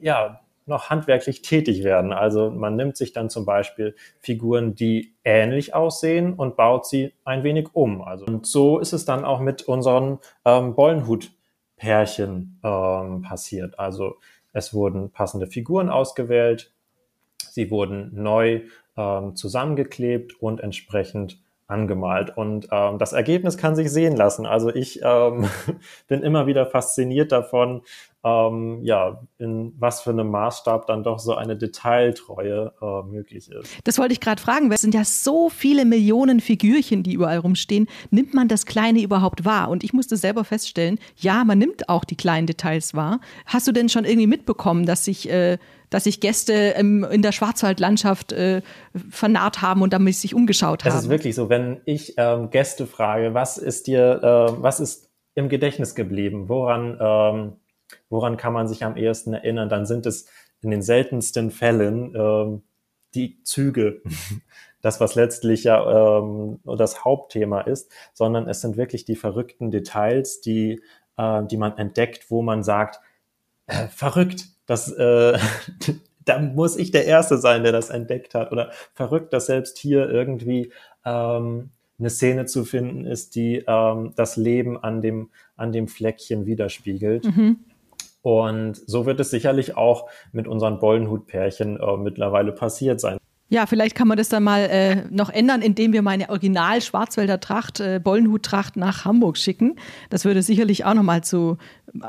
ja 0.03 0.41
noch 0.67 0.91
handwerklich 0.91 1.41
tätig 1.41 1.83
werden. 1.83 2.13
Also 2.13 2.51
man 2.51 2.77
nimmt 2.77 2.99
sich 2.99 3.15
dann 3.15 3.31
zum 3.31 3.47
Beispiel 3.47 3.97
Figuren, 4.21 4.75
die 4.75 5.15
ähnlich 5.25 5.75
aussehen 5.75 6.35
und 6.35 6.57
baut 6.57 6.85
sie 6.85 7.15
ein 7.25 7.43
wenig 7.43 7.71
um. 7.73 8.03
Also 8.03 8.27
und 8.27 8.47
so 8.47 8.79
ist 8.79 8.93
es 8.93 9.07
dann 9.07 9.25
auch 9.25 9.41
mit 9.41 9.63
unseren 9.63 10.19
ähm, 10.45 10.75
Bollenhut-Pärchen 10.75 12.61
ähm, 12.63 13.23
passiert. 13.23 13.79
Also 13.79 14.17
es 14.59 14.75
wurden 14.75 15.11
passende 15.11 15.47
Figuren 15.47 15.88
ausgewählt. 15.88 16.73
Sie 17.50 17.71
wurden 17.71 18.11
neu 18.12 18.62
ähm, 18.97 19.35
zusammengeklebt 19.37 20.41
und 20.43 20.61
entsprechend 20.61 21.41
angemalt. 21.69 22.37
Und 22.37 22.69
ähm, 22.73 22.99
das 22.99 23.12
Ergebnis 23.12 23.57
kann 23.57 23.77
sich 23.77 23.91
sehen 23.91 24.17
lassen. 24.17 24.47
Also 24.47 24.75
ich 24.75 25.00
ähm, 25.03 25.49
bin 26.09 26.23
immer 26.23 26.47
wieder 26.47 26.67
fasziniert 26.67 27.31
davon, 27.31 27.83
ähm, 28.25 28.81
ja, 28.83 29.21
in 29.39 29.73
was 29.79 30.01
für 30.01 30.11
einem 30.11 30.31
Maßstab 30.31 30.87
dann 30.87 31.05
doch 31.05 31.19
so 31.19 31.35
eine 31.35 31.57
Detailtreue 31.57 32.73
äh, 32.81 33.03
möglich 33.03 33.51
ist. 33.51 33.69
Das 33.85 33.99
wollte 33.99 34.12
ich 34.12 34.21
gerade 34.21 34.42
fragen, 34.42 34.69
weil 34.69 34.75
es 34.75 34.81
sind 34.81 34.95
ja 34.95 35.05
so 35.05 35.49
viele 35.49 35.85
Millionen 35.85 36.40
Figürchen, 36.40 37.03
die 37.03 37.12
überall 37.12 37.38
rumstehen. 37.38 37.87
Nimmt 38.11 38.35
man 38.35 38.49
das 38.49 38.66
Kleine 38.66 39.01
überhaupt 39.01 39.45
wahr? 39.45 39.69
Und 39.71 39.85
ich 39.85 39.92
musste 39.92 40.16
selber 40.16 40.45
feststellen, 40.45 40.99
ja, 41.16 41.45
man 41.45 41.59
nimmt 41.59 41.88
auch 41.88 42.05
die 42.05 42.16
kleinen 42.16 42.47
Details 42.47 42.95
wahr. 42.95 43.21
Hast 43.47 43.69
du 43.69 43.73
denn 43.73 43.88
schon 43.88 44.05
irgendwie 44.05 44.27
mitbekommen, 44.27 44.85
dass 44.85 45.05
sich 45.05 45.31
äh, 45.31 45.59
dass 45.90 46.05
sich 46.05 46.21
Gäste 46.21 46.75
ähm, 46.77 47.07
in 47.11 47.23
der 47.23 47.33
Schwarzwaldlandschaft 47.33 48.33
äh, 48.33 48.62
vernarrt 49.11 49.62
haben 49.62 49.83
und 49.83 49.92
damit 49.92 50.16
sich 50.16 50.35
umgeschaut 50.35 50.85
haben. 50.85 50.92
Das 50.92 51.05
ist 51.05 51.09
wirklich 51.09 51.35
so, 51.35 51.49
wenn 51.49 51.81
ich 51.85 52.14
ähm, 52.16 52.51
Gäste 52.51 52.87
frage, 52.87 53.35
was 53.35 53.59
ist 53.59 53.87
dir, 53.87 54.21
äh, 54.23 54.62
was 54.62 54.81
ist 54.81 55.11
im 55.35 55.49
Gedächtnis 55.49 55.95
geblieben? 55.95 56.49
Woran, 56.49 56.99
ähm, 57.01 57.53
woran 58.11 58.37
kann 58.37 58.53
man 58.53 58.68
sich 58.68 58.85
am 58.85 58.97
ehesten 58.97 59.33
erinnern? 59.35 59.68
Dann 59.68 59.87
sind 59.87 60.07
es 60.07 60.27
in 60.61 60.71
den 60.71 60.83
seltensten 60.83 61.51
Fällen 61.51 62.14
ähm, 62.14 62.62
die 63.14 63.42
Züge. 63.42 64.03
das, 64.81 65.01
was 65.01 65.14
letztlich 65.14 65.64
ja 65.64 66.18
ähm, 66.18 66.61
das 66.64 67.05
Hauptthema 67.05 67.62
ist, 67.62 67.90
sondern 68.12 68.49
es 68.49 68.61
sind 68.61 68.77
wirklich 68.77 69.05
die 69.05 69.16
verrückten 69.16 69.71
Details, 69.71 70.40
die, 70.40 70.81
äh, 71.16 71.42
die 71.44 71.57
man 71.57 71.77
entdeckt, 71.77 72.31
wo 72.31 72.42
man 72.42 72.62
sagt, 72.62 73.01
äh, 73.66 73.88
verrückt, 73.88 74.47
das, 74.66 74.92
äh, 74.92 75.38
da 76.25 76.38
muss 76.38 76.77
ich 76.77 76.90
der 76.90 77.07
Erste 77.07 77.38
sein, 77.38 77.62
der 77.62 77.73
das 77.73 77.90
entdeckt 77.90 78.35
hat. 78.35 78.53
Oder 78.53 78.71
verrückt, 78.94 79.33
dass 79.33 79.47
selbst 79.47 79.79
hier 79.79 80.09
irgendwie 80.09 80.73
ähm, 81.05 81.71
eine 81.99 82.11
Szene 82.11 82.47
zu 82.47 82.64
finden 82.64 83.05
ist, 83.05 83.35
die 83.35 83.64
ähm, 83.66 84.12
das 84.14 84.37
Leben 84.37 84.83
an 84.83 85.03
dem, 85.03 85.31
an 85.57 85.73
dem 85.73 85.88
Fleckchen 85.88 86.47
widerspiegelt. 86.47 87.25
Mhm. 87.25 87.59
Und 88.22 88.76
so 88.76 89.07
wird 89.07 89.20
es 89.20 89.31
sicherlich 89.31 89.76
auch 89.76 90.09
mit 90.33 90.48
unseren 90.48 90.78
Bollenhutpärchen 90.78 91.78
äh, 91.78 91.96
mittlerweile 91.96 92.52
passiert 92.52 93.00
sein. 93.00 93.18
Ja, 93.50 93.64
vielleicht 93.64 93.94
kann 93.94 94.09
man 94.09 94.18
das 94.18 94.28
dann 94.28 94.42
mal 94.42 94.61
äh, 94.61 95.04
noch 95.09 95.31
ändern, 95.31 95.62
indem 95.62 95.94
wir 95.94 96.02
meine 96.02 96.28
Original 96.28 96.83
Schwarzwälder 96.83 97.40
Tracht, 97.40 97.81
äh, 97.81 97.98
Bollenhut-Tracht 97.98 98.76
nach 98.76 99.07
Hamburg 99.07 99.38
schicken. 99.38 99.76
Das 100.11 100.26
würde 100.26 100.42
sicherlich 100.42 100.85
auch 100.85 100.92
nochmal 100.92 101.24
zu 101.24 101.57
äh, 101.94 102.07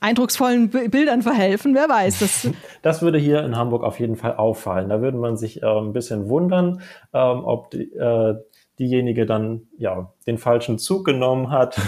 eindrucksvollen 0.00 0.68
B 0.68 0.88
Bildern 0.88 1.22
verhelfen. 1.22 1.74
Wer 1.74 1.88
weiß. 1.88 2.18
Das, 2.18 2.50
das 2.82 3.00
würde 3.00 3.18
hier 3.18 3.42
in 3.42 3.56
Hamburg 3.56 3.84
auf 3.84 4.00
jeden 4.00 4.16
Fall 4.16 4.36
auffallen. 4.36 4.90
Da 4.90 5.00
würde 5.00 5.16
man 5.16 5.38
sich 5.38 5.62
äh, 5.62 5.66
ein 5.66 5.94
bisschen 5.94 6.28
wundern, 6.28 6.82
ähm, 7.14 7.42
ob 7.42 7.70
die, 7.70 7.90
äh, 7.94 8.34
diejenige 8.78 9.24
dann 9.24 9.68
ja 9.78 10.12
den 10.26 10.36
falschen 10.36 10.78
Zug 10.78 11.06
genommen 11.06 11.50
hat. 11.50 11.80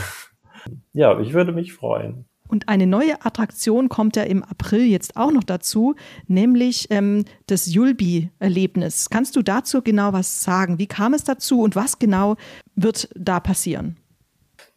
ja, 0.94 1.20
ich 1.20 1.34
würde 1.34 1.52
mich 1.52 1.74
freuen. 1.74 2.24
Und 2.48 2.68
eine 2.68 2.86
neue 2.86 3.24
Attraktion 3.24 3.88
kommt 3.88 4.16
ja 4.16 4.22
im 4.22 4.42
April 4.42 4.84
jetzt 4.84 5.16
auch 5.16 5.32
noch 5.32 5.44
dazu, 5.44 5.94
nämlich 6.26 6.88
ähm, 6.90 7.24
das 7.46 7.72
Julbi-Erlebnis. 7.72 9.08
Kannst 9.10 9.36
du 9.36 9.42
dazu 9.42 9.82
genau 9.82 10.12
was 10.12 10.42
sagen? 10.42 10.78
Wie 10.78 10.86
kam 10.86 11.14
es 11.14 11.24
dazu 11.24 11.62
und 11.62 11.74
was 11.74 11.98
genau 11.98 12.36
wird 12.76 13.08
da 13.14 13.40
passieren? 13.40 13.96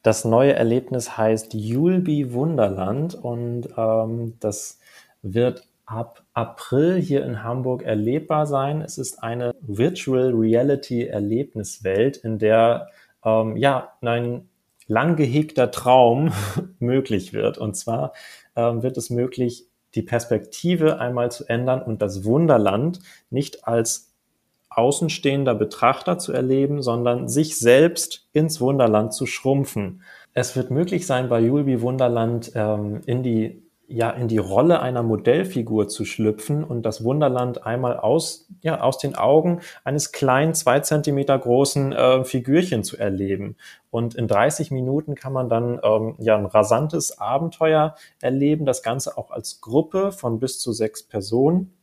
Das 0.01 0.23
neue 0.23 0.53
Erlebnis 0.53 1.17
heißt 1.17 1.53
Julbi 1.53 2.31
Wunderland 2.31 3.15
und 3.15 3.67
ähm, 3.77 4.35
das 4.39 4.79
wird 5.21 5.67
ab 5.85 6.23
April 6.33 7.01
hier 7.01 7.25
in 7.25 7.43
Hamburg 7.43 7.83
erlebbar 7.83 8.45
sein. 8.45 8.81
Es 8.81 8.97
ist 8.97 9.21
eine 9.23 9.53
Virtual 9.61 10.33
Reality 10.33 11.07
Erlebniswelt, 11.07 12.17
in 12.17 12.39
der 12.39 12.87
ähm, 13.25 13.57
ja 13.57 13.93
ein 14.01 14.47
lang 14.87 15.15
gehegter 15.15 15.71
Traum 15.71 16.31
möglich 16.79 17.33
wird. 17.33 17.57
Und 17.57 17.75
zwar 17.75 18.13
ähm, 18.55 18.83
wird 18.83 18.97
es 18.97 19.09
möglich, 19.09 19.67
die 19.95 20.01
Perspektive 20.01 20.99
einmal 20.99 21.31
zu 21.31 21.45
ändern 21.45 21.81
und 21.81 22.01
das 22.01 22.23
Wunderland 22.23 22.99
nicht 23.29 23.67
als 23.67 24.13
außenstehender 24.69 25.55
Betrachter 25.55 26.19
zu 26.19 26.33
erleben, 26.33 26.81
sondern 26.83 27.27
sich 27.27 27.57
selbst 27.57 28.27
ins 28.31 28.61
Wunderland 28.61 29.13
zu 29.13 29.25
schrumpfen. 29.25 30.03
Es 30.33 30.55
wird 30.55 30.69
möglich 30.69 31.07
sein, 31.07 31.29
bei 31.29 31.39
Julbi 31.39 31.81
Wunderland 31.81 32.51
ähm, 32.53 33.01
in 33.07 33.23
die 33.23 33.66
ja 33.87 34.09
in 34.09 34.27
die 34.27 34.37
Rolle 34.37 34.81
einer 34.81 35.01
Modellfigur 35.01 35.87
zu 35.87 36.03
schlüpfen 36.03 36.63
und 36.63 36.83
das 36.83 37.03
Wunderland 37.03 37.65
einmal 37.65 37.97
aus, 37.97 38.47
ja, 38.61 38.81
aus 38.81 38.97
den 38.97 39.15
Augen 39.15 39.61
eines 39.83 40.11
kleinen, 40.11 40.53
zwei 40.53 40.81
Zentimeter 40.81 41.37
großen 41.37 41.93
äh, 41.93 42.23
Figürchen 42.25 42.83
zu 42.83 42.97
erleben. 42.97 43.55
Und 43.89 44.15
in 44.15 44.27
30 44.27 44.71
Minuten 44.71 45.15
kann 45.15 45.31
man 45.31 45.47
dann 45.47 45.79
ähm, 45.83 46.15
ja 46.19 46.37
ein 46.37 46.45
rasantes 46.45 47.17
Abenteuer 47.17 47.95
erleben, 48.21 48.65
das 48.65 48.83
Ganze 48.83 49.17
auch 49.17 49.31
als 49.31 49.61
Gruppe 49.61 50.11
von 50.11 50.39
bis 50.39 50.59
zu 50.59 50.73
sechs 50.73 51.03
Personen. 51.03 51.73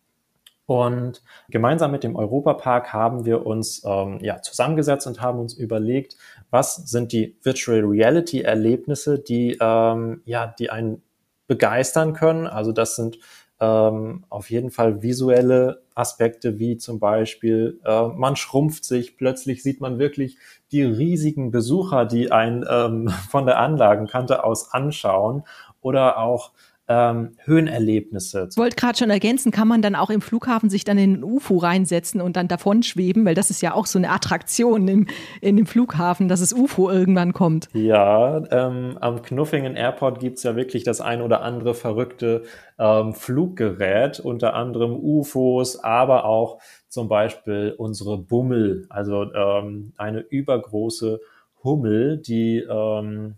Und 0.67 1.23
gemeinsam 1.51 1.91
mit 1.91 2.05
dem 2.05 2.17
Europapark 2.17 2.93
haben 2.93 3.27
wir 3.27 3.45
uns 3.47 3.83
ähm, 3.85 4.19
ja, 4.23 4.41
zusammengesetzt 4.41 5.07
und 5.07 5.21
haben 5.21 5.39
uns 5.39 5.53
überlegt, 5.55 6.17
was 6.51 6.77
sind 6.77 7.13
die 7.13 7.37
Virtual 7.43 7.81
Reality 7.81 8.41
Erlebnisse, 8.41 9.19
die, 9.19 9.59
ähm, 9.61 10.23
ja, 10.25 10.55
die 10.59 10.71
einen 10.71 11.03
begeistern 11.47 12.13
können. 12.13 12.47
Also 12.47 12.73
das 12.73 12.97
sind 12.97 13.19
ähm, 13.61 14.25
auf 14.29 14.51
jeden 14.51 14.71
Fall 14.71 15.03
visuelle 15.03 15.83
Aspekte, 15.95 16.59
wie 16.59 16.77
zum 16.77 16.99
Beispiel, 16.99 17.81
äh, 17.85 18.09
man 18.09 18.37
schrumpft 18.37 18.85
sich, 18.85 19.17
plötzlich 19.17 19.63
sieht 19.63 19.81
man 19.81 19.99
wirklich 19.99 20.39
die 20.73 20.83
riesigen 20.83 21.51
Besucher, 21.51 22.05
die 22.05 22.33
einen 22.33 22.65
ähm, 22.69 23.09
von 23.31 23.47
der 23.47 23.59
Anlagenkante 23.59 24.45
aus 24.45 24.73
anschauen 24.73 25.45
oder 25.81 26.19
auch 26.19 26.53
ähm, 26.87 27.33
Höhenerlebnisse. 27.45 28.49
Ich 28.51 28.57
wollte 28.59 28.77
gerade 28.77 28.99
schon 28.99 29.09
ergänzen, 29.09 29.51
kann 29.51 29.69
man 29.69 29.81
dann 29.81 29.95
auch 29.95 30.11
im 30.11 30.21
Flughafen 30.21 30.69
sich 30.69 30.85
dann 30.85 30.99
in 30.99 31.15
ein 31.15 31.25
UFO 31.25 31.57
reinsetzen 31.57 32.21
und 32.21 32.37
dann 32.37 32.47
davon 32.47 32.83
schweben, 32.83 33.25
weil 33.25 33.35
das 33.35 33.51
ist 33.51 33.63
ja 33.63 33.73
auch 33.75 33.87
so 33.87 33.99
eine 33.99 34.11
Attraktion 34.11 34.87
im, 34.87 35.07
in 35.41 35.57
dem 35.57 35.67
Flughafen, 35.67 36.29
dass 36.29 36.41
das 36.41 36.53
UFO 36.53 36.91
irgendwann 36.91 37.33
kommt. 37.33 37.69
Ja, 37.73 38.43
ähm, 38.51 38.99
am 39.01 39.23
Knuffingen 39.23 39.77
Airport 39.77 40.21
gibt 40.21 40.37
es 40.39 40.43
ja 40.43 40.57
wirklich 40.57 40.85
das 40.85 41.01
ein 41.01 41.23
oder 41.23 41.41
andere 41.41 41.75
verrückte 41.75 42.43
ähm, 42.79 43.15
Fluggerät, 43.15 44.21
unter 44.21 44.55
anderem 44.55 44.93
UFOs, 44.93 45.83
aber 45.83 46.27
auch 46.27 46.61
zum 46.89 47.09
Beispiel 47.09 47.75
unsere 47.79 48.19
Bummel, 48.19 48.87
also 48.91 49.33
ähm, 49.33 49.95
eine 49.97 50.21
übergroße 50.21 51.21
Hummel, 51.63 52.19
die 52.19 52.59
ähm, 52.59 53.37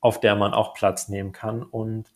auf 0.00 0.18
der 0.18 0.34
man 0.34 0.52
auch 0.52 0.74
Platz 0.74 1.08
nehmen 1.08 1.32
kann 1.32 1.62
und 1.62 2.12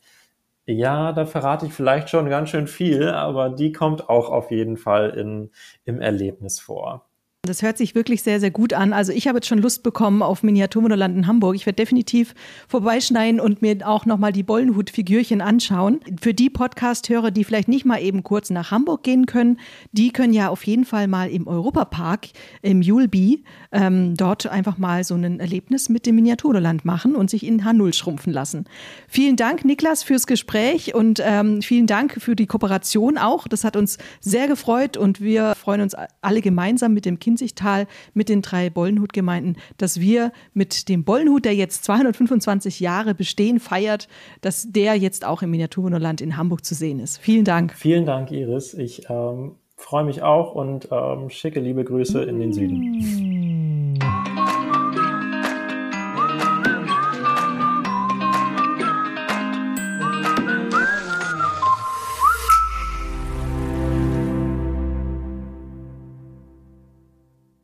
ja, 0.65 1.11
da 1.13 1.25
verrate 1.25 1.65
ich 1.67 1.73
vielleicht 1.73 2.09
schon 2.09 2.29
ganz 2.29 2.49
schön 2.49 2.67
viel, 2.67 3.09
aber 3.09 3.49
die 3.49 3.71
kommt 3.71 4.09
auch 4.09 4.29
auf 4.29 4.51
jeden 4.51 4.77
Fall 4.77 5.11
in, 5.11 5.51
im 5.85 6.01
Erlebnis 6.01 6.59
vor. 6.59 7.07
Das 7.45 7.61
hört 7.61 7.77
sich 7.77 7.95
wirklich 7.95 8.23
sehr, 8.23 8.39
sehr 8.39 8.51
gut 8.51 8.73
an. 8.73 8.93
Also 8.93 9.11
ich 9.11 9.27
habe 9.27 9.37
jetzt 9.37 9.47
schon 9.47 9.59
Lust 9.59 9.83
bekommen 9.83 10.21
auf 10.21 10.43
Miniaturmodelland 10.43 11.15
in 11.15 11.27
Hamburg. 11.27 11.55
Ich 11.55 11.65
werde 11.65 11.77
definitiv 11.77 12.33
vorbeischneiden 12.67 13.39
und 13.39 13.61
mir 13.61 13.77
auch 13.87 14.05
nochmal 14.05 14.31
die 14.31 14.43
Bollenhut-Figürchen 14.43 15.41
anschauen. 15.41 15.99
Für 16.19 16.33
die 16.33 16.49
Podcast-Hörer, 16.49 17.31
die 17.31 17.43
vielleicht 17.43 17.67
nicht 17.67 17.85
mal 17.85 18.01
eben 18.01 18.23
kurz 18.23 18.49
nach 18.49 18.71
Hamburg 18.71 19.03
gehen 19.03 19.25
können, 19.25 19.59
die 19.91 20.11
können 20.11 20.33
ja 20.33 20.49
auf 20.49 20.63
jeden 20.65 20.85
Fall 20.85 21.07
mal 21.07 21.29
im 21.29 21.47
Europapark, 21.47 22.27
im 22.61 22.81
Julbi, 22.81 23.43
ähm, 23.71 24.15
dort 24.15 24.47
einfach 24.47 24.77
mal 24.77 25.03
so 25.03 25.15
ein 25.15 25.39
Erlebnis 25.39 25.89
mit 25.89 26.05
dem 26.05 26.15
Miniaturmodelland 26.15 26.85
machen 26.85 27.15
und 27.15 27.29
sich 27.29 27.45
in 27.45 27.63
H0 27.63 27.93
schrumpfen 27.93 28.33
lassen. 28.33 28.65
Vielen 29.07 29.35
Dank, 29.35 29.65
Niklas, 29.65 30.03
fürs 30.03 30.27
Gespräch 30.27 30.95
und 30.95 31.21
ähm, 31.23 31.61
vielen 31.61 31.87
Dank 31.87 32.21
für 32.21 32.35
die 32.35 32.47
Kooperation 32.47 33.17
auch. 33.17 33.47
Das 33.47 33.63
hat 33.63 33.75
uns 33.75 33.97
sehr 34.19 34.47
gefreut 34.47 34.97
und 34.97 35.21
wir 35.21 35.53
freuen 35.55 35.81
uns 35.81 35.95
alle 36.21 36.41
gemeinsam 36.41 36.93
mit 36.93 37.05
dem 37.05 37.19
Kind 37.19 37.34
Kinzigtal 37.35 37.87
mit 38.13 38.29
den 38.29 38.41
drei 38.41 38.69
Bollenhut-Gemeinden, 38.69 39.57
dass 39.77 39.99
wir 39.99 40.31
mit 40.53 40.87
dem 40.87 41.03
Bollenhut, 41.03 41.43
der 41.43 41.53
jetzt 41.53 41.83
225 41.83 42.79
Jahre 42.79 43.13
bestehen 43.13 43.59
feiert, 43.59 44.07
dass 44.39 44.71
der 44.71 44.95
jetzt 44.95 45.25
auch 45.25 45.41
im 45.41 45.51
Miniaturwunderland 45.51 46.21
in 46.21 46.37
Hamburg 46.37 46.63
zu 46.63 46.75
sehen 46.75 46.99
ist. 46.99 47.17
Vielen 47.17 47.43
Dank. 47.43 47.73
Vielen 47.73 48.05
Dank, 48.05 48.31
Iris. 48.31 48.73
Ich 48.73 49.09
ähm, 49.09 49.55
freue 49.75 50.05
mich 50.05 50.23
auch 50.23 50.55
und 50.55 50.87
ähm, 50.91 51.29
schicke 51.29 51.59
liebe 51.59 51.83
Grüße 51.83 52.23
in 52.23 52.39
den 52.39 52.53
Süden. 52.53 53.99